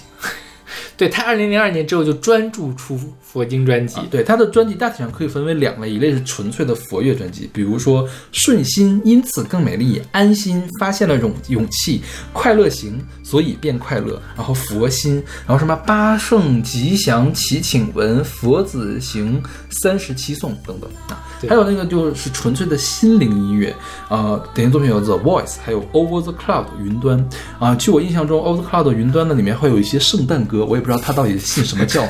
[0.95, 11.99] 对他二零零二年之后就专注出佛经专辑，对他的专辑大体上可以分为两类，一类是纯粹的佛乐专辑，比如说《顺心因此更美丽》《安心发现了勇勇气》
[12.31, 15.15] 《快乐行所以变快乐》，然后佛心，
[15.47, 21.25] 然后什么八圣吉祥祈请文、佛子行三十七颂等等啊。
[21.43, 23.75] 对还有那个就是纯粹的心灵音乐，
[24.09, 27.29] 呃，典型作品有 The Voice，还有 Over the Cloud 云端
[27.59, 27.75] 啊。
[27.75, 32.03] 据我印象中，Over the Cloud 云端呢里面会有一些圣诞歌，我也不知道他到底信什么教。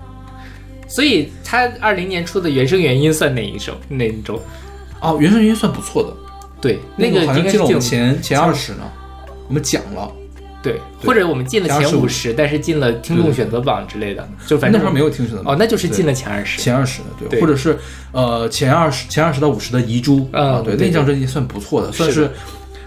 [0.86, 3.72] 所以他二零年出的原声原音算哪一首？
[3.88, 4.38] 哪一种？
[5.00, 6.14] 哦，原声原音算不错的，
[6.60, 8.84] 对，那个好像进了我们前前二十呢，
[9.48, 10.12] 我们讲了，
[10.62, 16.60] 对，或者我们进了前前25五十，但是进了听众选择榜之类的，就反正那时候没有听什么哦，那就是进了前二十。
[16.60, 17.76] 前二十的，对，或者是
[18.12, 20.28] 呃前二十前二十到五十的遗珠。
[20.32, 20.86] 嗯啊，对，对。
[20.86, 22.30] 那张专辑算不错的，算是是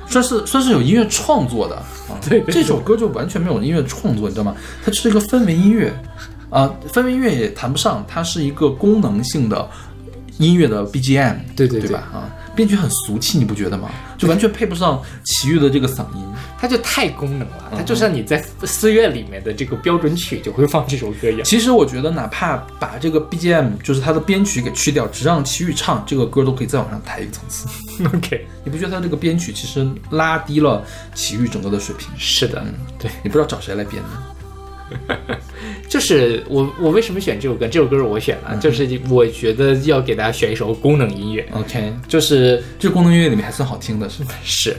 [0.08, 2.16] 算是算是有音乐创作的啊。
[2.30, 2.54] 对对。
[2.54, 4.56] 这首歌就完全没有音乐创作，你知道吗？
[4.84, 5.94] 它就是一个氛围音乐
[6.50, 9.70] 啊，氛围音乐也谈不上，它是一个功能性的
[10.38, 11.90] 音乐的 BGM，对对对。
[11.90, 12.00] 对吧？
[12.14, 13.90] 啊，编曲很俗气，你不觉得吗？
[14.18, 16.24] 就完全配不上齐豫的这个嗓音。
[16.58, 21.44] 它就太功能了，嗯它就像你在寺院里面的这个标准曲就会放这首歌一样。
[21.44, 27.68] 其实我觉得，哪怕把这个 BGM 就是它的编曲给去掉，只让齐豫唱这个歌，都可以再往上抬一个层次。
[28.16, 30.84] OK，你不觉得它这个编曲其实拉低了
[31.14, 32.10] 齐豫整个的水平？
[32.18, 34.35] 是的，嗯对，你不知道找谁来编的？
[35.90, 37.68] 就是我我为什么选这首歌？
[37.68, 44.34] 这首歌是我选嗯的，就是我觉得要给大家选一首功能音乐，OK，就是这功能音乐里面还算好听的是吧？
[44.44, 44.76] 是，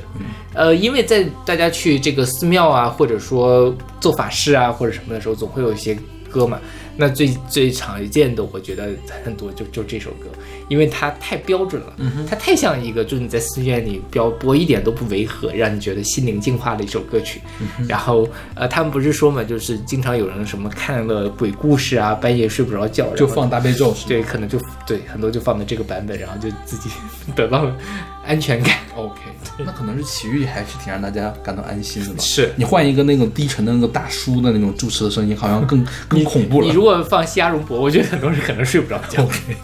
[0.54, 5.96] 呃，因为在大家去这个寺庙啊，或者说做法事啊，或者什么的时候，总会有一些
[6.28, 6.60] 歌嘛。
[6.96, 8.90] 那最最常见的，我觉得
[9.24, 10.28] 很多就就这首歌，
[10.68, 11.94] 因为它太标准了，
[12.28, 17.40] 它太像一个就是你在寺院里标播一点都不违和，让你觉得心灵净化的一首歌曲。
[17.88, 23.94] 然后呃，他们不是说嘛，就是经常有人什么看了鬼故事啊，半夜睡不着觉，就放大悲咒？
[24.06, 26.88] 对，可能就对很多就放的这个版本，然后就自己
[27.36, 27.76] 得到了
[28.26, 28.76] 安全感。
[28.96, 29.20] OK，
[29.58, 32.16] 那可能是奇遇还是挺让大家感到安心的吧？
[32.18, 36.66] 是你换一个那种低沉的那个大叔的那种主持的声音，好像更 更恐怖了。
[36.66, 39.22] 你如果放西雅荣博，我觉得很多人可能睡不着觉。
[39.24, 39.56] OK，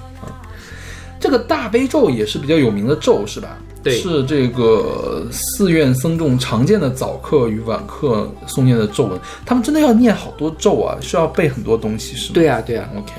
[1.19, 3.59] 这个大悲咒也是比较有名的咒是吧？
[3.83, 9.19] 对是这个寺院僧众常见的早课与晚课诵念的咒文。
[9.45, 12.35] 他们真的要念好多咒啊，需要背很多东西是吗？
[12.35, 13.13] 对啊，对啊，，OK。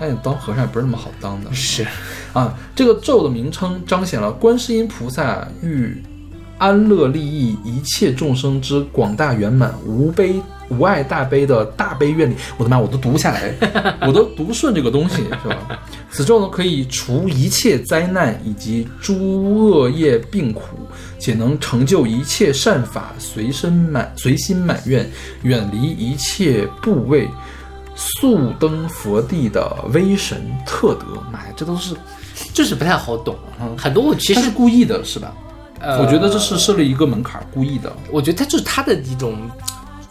[0.00, 1.52] 看你当和尚也不是那么好当的。
[1.52, 1.86] 是
[2.32, 6.02] 啊，这个咒的名称彰显了观世音菩萨欲
[6.56, 10.40] 安乐利益一切众生之广大圆满无悲
[10.70, 12.34] 无爱大悲的大悲愿力。
[12.56, 13.52] 我的妈，我都读不下来，
[14.06, 15.78] 我都读不顺这个东西，是吧？
[16.10, 20.62] 此咒呢，可以除一切灾难以及诸恶业病苦，
[21.18, 25.06] 且能成就一切善法，随身满随心满愿，
[25.42, 27.28] 远离一切部位。
[28.00, 31.94] 速登佛地的威神特德，妈呀，这都是
[32.54, 33.36] 就是不太好懂。
[33.76, 35.34] 很多我其实是故意的，是吧？
[35.78, 37.92] 呃我觉得这是设立一个门槛，故意的。
[38.10, 39.36] 我觉得它就是它的一种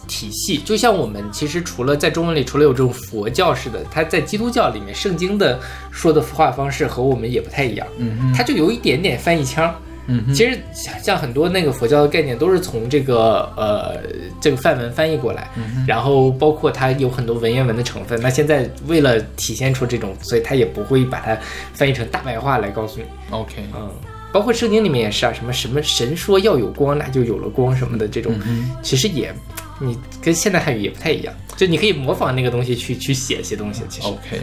[0.08, 5.60] 体系，就像我们其实除了在中文里，除了有这种佛教式的，它在基督教里面圣经的
[5.90, 9.74] 说的话方式和我们也不太一样，嗯它就有一点点翻译腔。
[10.10, 13.96] 嗯其实像像很多那个佛教的概念都是从这个呃
[14.42, 18.20] 这个梵文翻译过来，嗯然后包括它有很多文言文的成分。
[18.22, 21.38] 那现在为了体现出这种，所以它也不会把它
[21.74, 23.06] 翻译成大白话来告诉你。
[23.30, 23.90] ，OK，嗯，
[24.34, 28.34] 包括圣经里面也是啊，什么什么神说要有光，那就有了光什么的这种，
[28.82, 29.34] 其实也
[29.80, 33.84] 你跟现代汉语也不太一样，就你可以模仿那个东西去去写一些东西。
[33.88, 34.40] 其实、OK。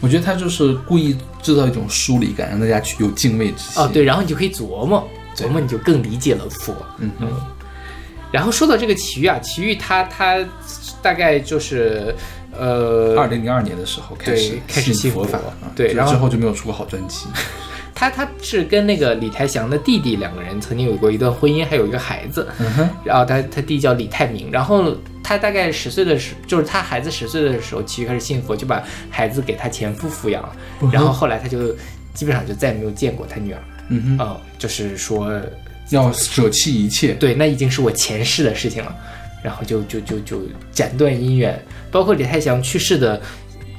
[0.00, 3.82] 我觉得他就是故意制造一种疏离感，让大家去有敬畏之心。
[3.82, 6.74] 哦，对，然后你就可以琢磨琢磨，你就更理解了佛。
[6.98, 7.26] 嗯哼，
[8.30, 10.38] 然后说到这个奇遇啊，奇遇他他
[11.02, 12.14] 大概就是
[12.56, 17.26] 呃，二零零二年的时候开始开始信佛法，啊对然后之后就没有出过好专辑。
[17.94, 22.46] 他他是跟那个李泰祥的弟弟两个人曾经有过一段婚姻，还有一个孩子。
[22.60, 30.56] 嗯哼，然后他他弟叫李泰明，然后他大概十岁的时，就是他孩子十岁的时候，其实开始信佛，就把孩子给他前夫抚养了。
[30.92, 31.74] 然后后来他就
[32.14, 33.62] 基本上就再也没有见过他女儿。
[33.88, 35.40] 嗯哼，嗯，就是说，
[35.90, 37.12] 要舍弃一切。
[37.14, 38.94] 对，那已经是我前世的事情了。
[39.42, 40.42] 然后就就就就
[40.72, 43.20] 斩断姻缘，包括李泰祥去世的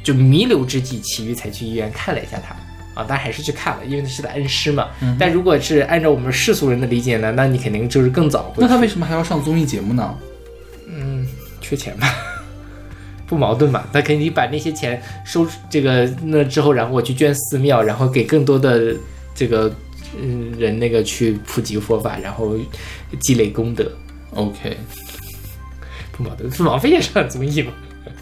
[0.02, 2.56] 就弥留之际，祁煜才去医院看了一下他。
[3.00, 4.88] 啊，但还是去看了，因为他是他恩师嘛。
[5.20, 10.18] 但如果是按照我们世俗人的理解呢，那你肯定就是更早那他为什么还要上综艺节目呢？
[11.70, 12.12] 缺钱吧，
[13.28, 13.88] 不矛盾吧？
[13.94, 18.96] 他肯定把那些钱收这个那之后，然后我去捐寺庙，然后给更多的
[19.36, 19.72] 这个
[20.20, 22.58] 嗯人那个去普及佛法，然后
[23.20, 23.92] 积累功德
[24.34, 24.76] ，OK，
[26.12, 26.52] 不矛盾。
[26.66, 27.72] 王菲也上综艺嘛，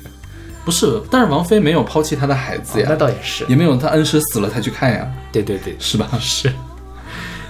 [0.65, 6.09] 不是，但是王菲没有抛弃她的孩子呀，那倒也是，也没有她恩师死了才去看呀，对对对，是吧？
[6.19, 6.51] 是。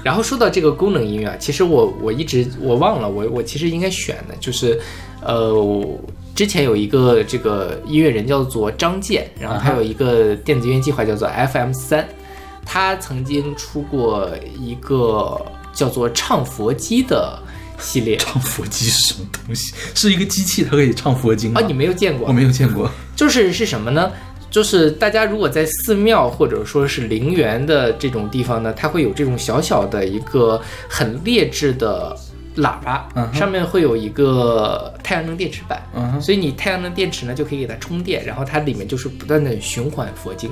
[0.07, 4.79] 然后说到这个功能音乐啊，其实我我一直我忘了，我我其实应该选的就是，
[5.21, 5.99] 呃，我
[6.33, 12.07] 之前有一个这个音乐人叫做张健，然后他有一个电子音乐计划叫做 FM 三，
[12.65, 17.37] 他曾经出过一个叫做唱佛机的
[17.77, 19.73] 系列唱佛机是什么东西？
[19.93, 21.59] 是一个机器，它可以唱佛经吗？
[21.59, 22.31] 啊，你没有见过我？
[22.31, 22.89] 没有见过。
[23.13, 24.09] 就是是什么呢？
[24.49, 32.15] 就是大家如果在寺庙或者说是陵园的这种地方呢，它会有这种小小的一个很劣质的
[32.57, 35.81] 喇叭，上面会有一个太阳能电池板，
[36.19, 40.51] 所以你太阳能电池呢就可以给它充电，然后它里面就是不断的循环佛经，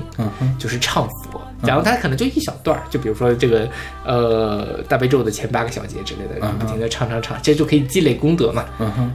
[0.58, 3.68] 就是唱佛，然后它可能就一小段儿，就比如说这个
[4.04, 8.64] 呃大悲咒的前八个小节之类的，不停的唱唱唱，这就可以积累功德嘛。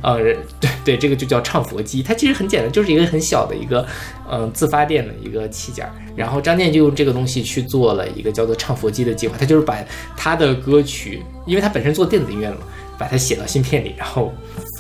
[0.01, 0.17] 呃，
[0.59, 3.85] 对 对，这个就叫唱佛机，它其实很简单，就是一个很小的一个
[4.29, 5.91] 嗯、呃自发电的一个器件儿。
[6.13, 9.77] 然后张健就用这个东西去做了一个叫做唱佛机的计划，他就是把
[10.17, 12.61] 他的歌曲，因为他本身做电子音乐的嘛，
[13.01, 14.31] 把它写到芯片里，然后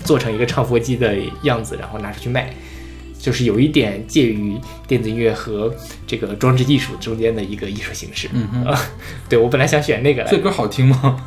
[0.05, 2.53] 做成一个唱佛机的样子，然后拿出去卖。
[3.17, 4.57] 就是有一点介于
[4.87, 5.71] 电子音乐和
[6.07, 8.27] 这个装置艺术中间的一个艺术形式。
[8.33, 8.79] 嗯哼啊，
[9.29, 11.23] 对我本来想选那个来这，歌好听吗？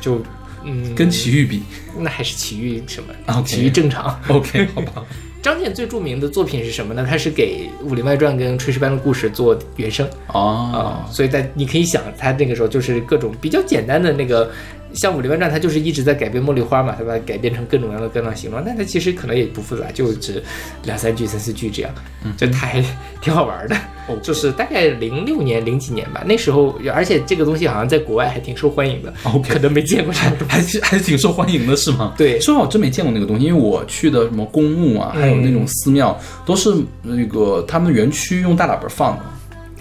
[0.00, 0.20] 就
[0.64, 1.62] 嗯， 跟奇遇比
[1.98, 4.20] 那还是奇遇什么奇遇正常。
[4.28, 5.04] ，OK， 好吧。
[5.40, 7.06] 张健最著名的作品是什么呢？
[7.08, 14.50] 他是给《武林外传》跟《炊事班的故事》做原声哦啊、，所以在你可以想，他那个时候就是各种比较简单的那个，
[14.96, 20.42] 像《武林外传》，它就是一直在改变茉莉花嘛，它把它改变成各种各样的各样的形状，但它其实可能也不复杂，就只
[20.84, 21.92] 两三句、三四句这样，
[22.36, 22.84] 就它还
[23.20, 23.76] 挺好玩的。
[24.08, 30.54] 哦 就是大概零六年、零几年吧，那时候，而且这个东西好像在国外还挺受欢迎的 OK 可能没见过这样的东西。
[30.54, 32.14] 还是还挺受欢迎的，是吗？
[32.16, 39.24] 对说实话，我真没见过那个东西，因为我去的什么公墓啊，还有那种寺庙，都是那个他们园区用大喇叭放的。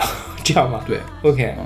[0.44, 0.84] 这样吗？
[0.88, 1.64] 对，OK，、哦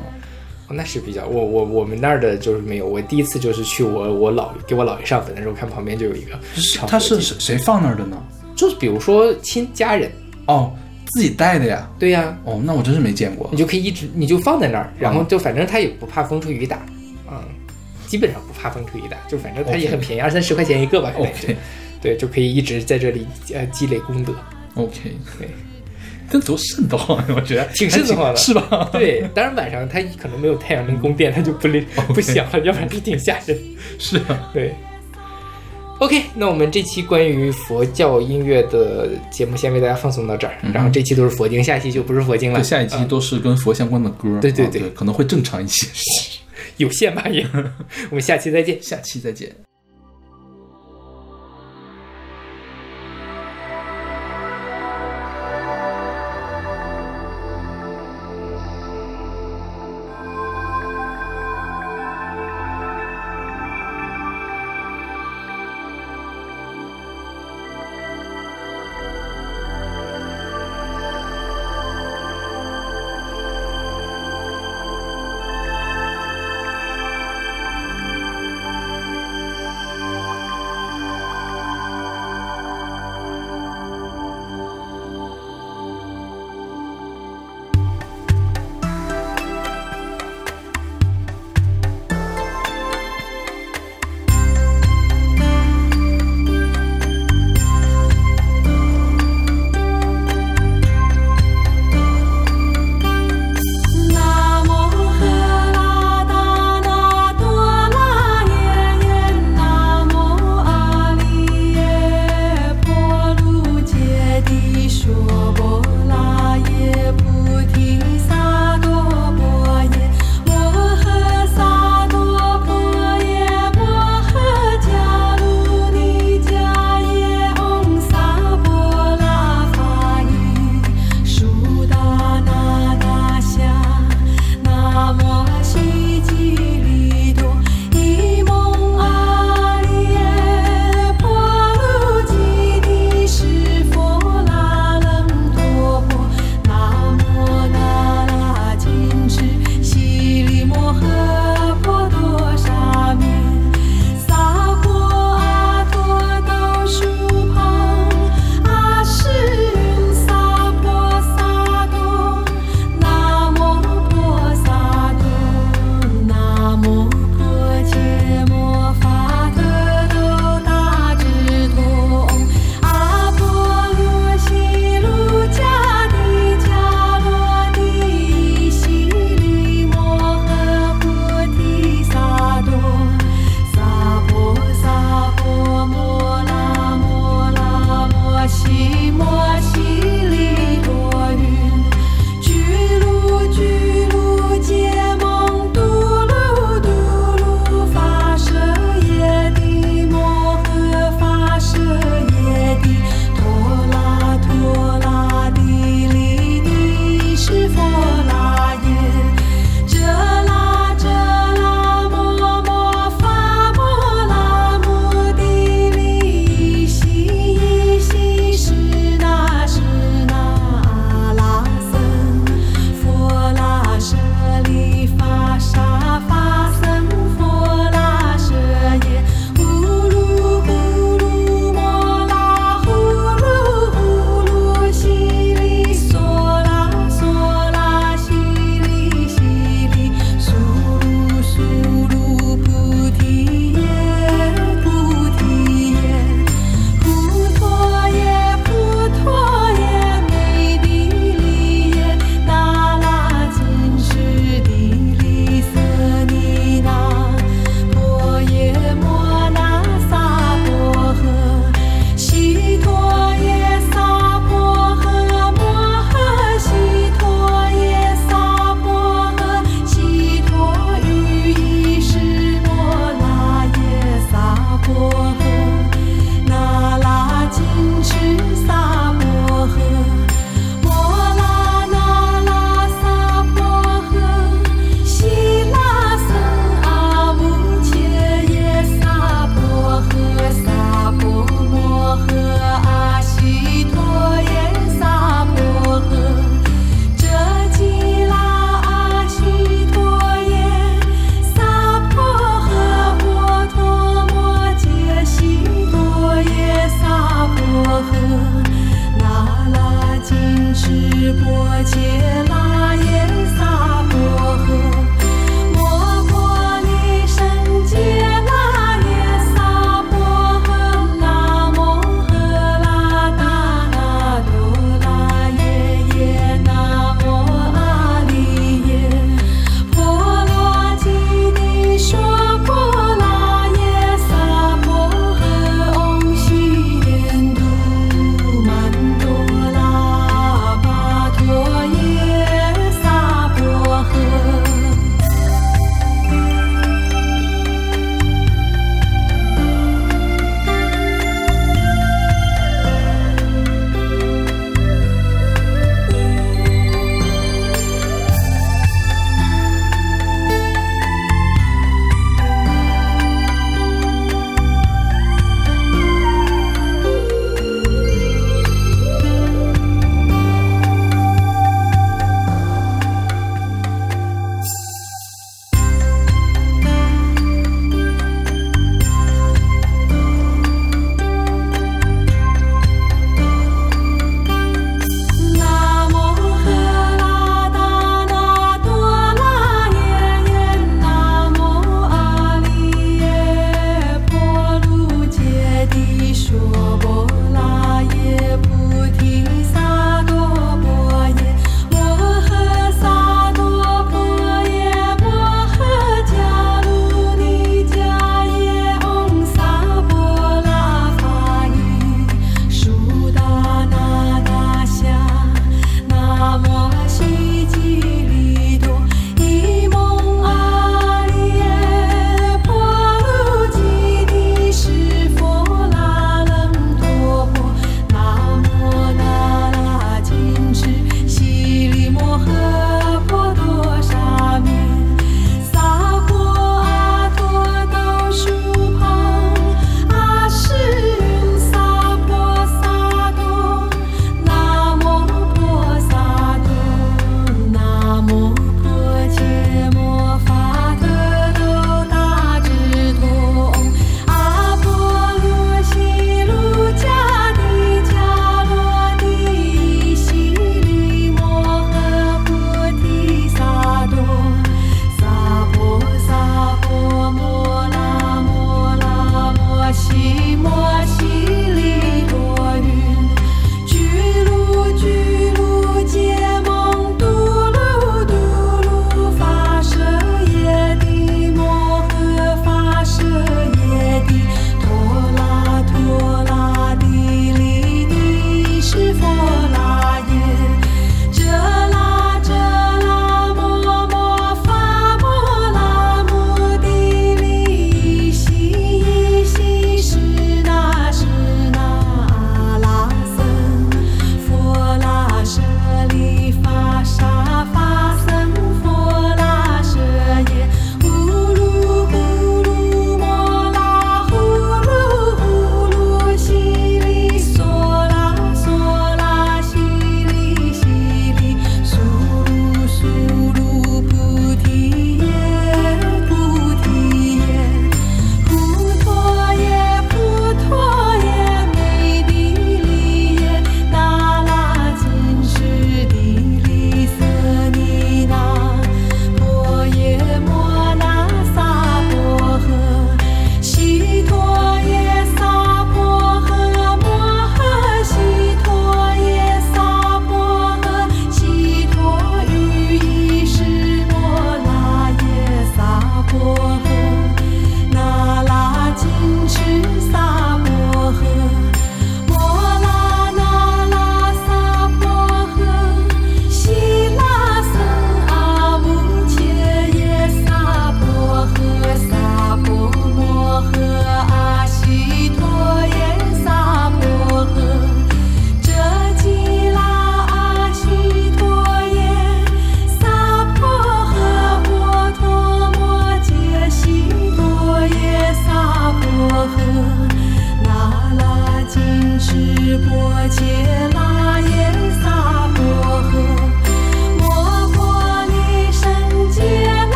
[0.72, 6.40] 那是比较我我我们那儿的就是没有，我第一次就是去我我姥给我姥爷上坟的时候，看旁边就有一个
[6.74, 8.18] 唱他是谁谁放那儿的呢？
[8.56, 10.12] 就是比如说亲家人，
[10.48, 10.72] 哦，
[11.08, 11.90] 自己带的呀。
[11.98, 13.58] 对呀、哦，那我真是没见过你。
[13.58, 16.86] 就可以一直你就放在那儿，然后嗯就反正他也不怕风吹雨打，
[17.32, 17.42] 嗯，
[18.06, 21.58] 基本上不怕风吹雨打，就反正它也很便宜，二三十块钱一个吧，可能也就 OK
[22.02, 24.34] 对，就可以一直在这里呃积累功德。
[24.76, 25.50] OK，对，
[26.30, 27.34] 这多瘆得慌呀！
[27.36, 28.90] 我觉得挺瘆得慌的是吧？
[28.92, 33.58] 对，当然晚上它可能没有太阳能供电， 它就不灵不响了，要不然是挺吓人。
[33.98, 34.50] 是啊。
[34.54, 34.74] 对。
[36.00, 42.60] OK，那我们这期关于佛教音乐的节目先为大家放送到这儿，然后这期都是佛经，下一期就不是佛经了。
[42.60, 44.40] 对，下一期嗯都是跟佛相关的歌。
[44.40, 45.86] 对对对啊可能会正常一些。
[46.78, 47.46] 有限吧也。
[48.10, 48.82] 我们下期再见。
[48.82, 49.69] 下期再见。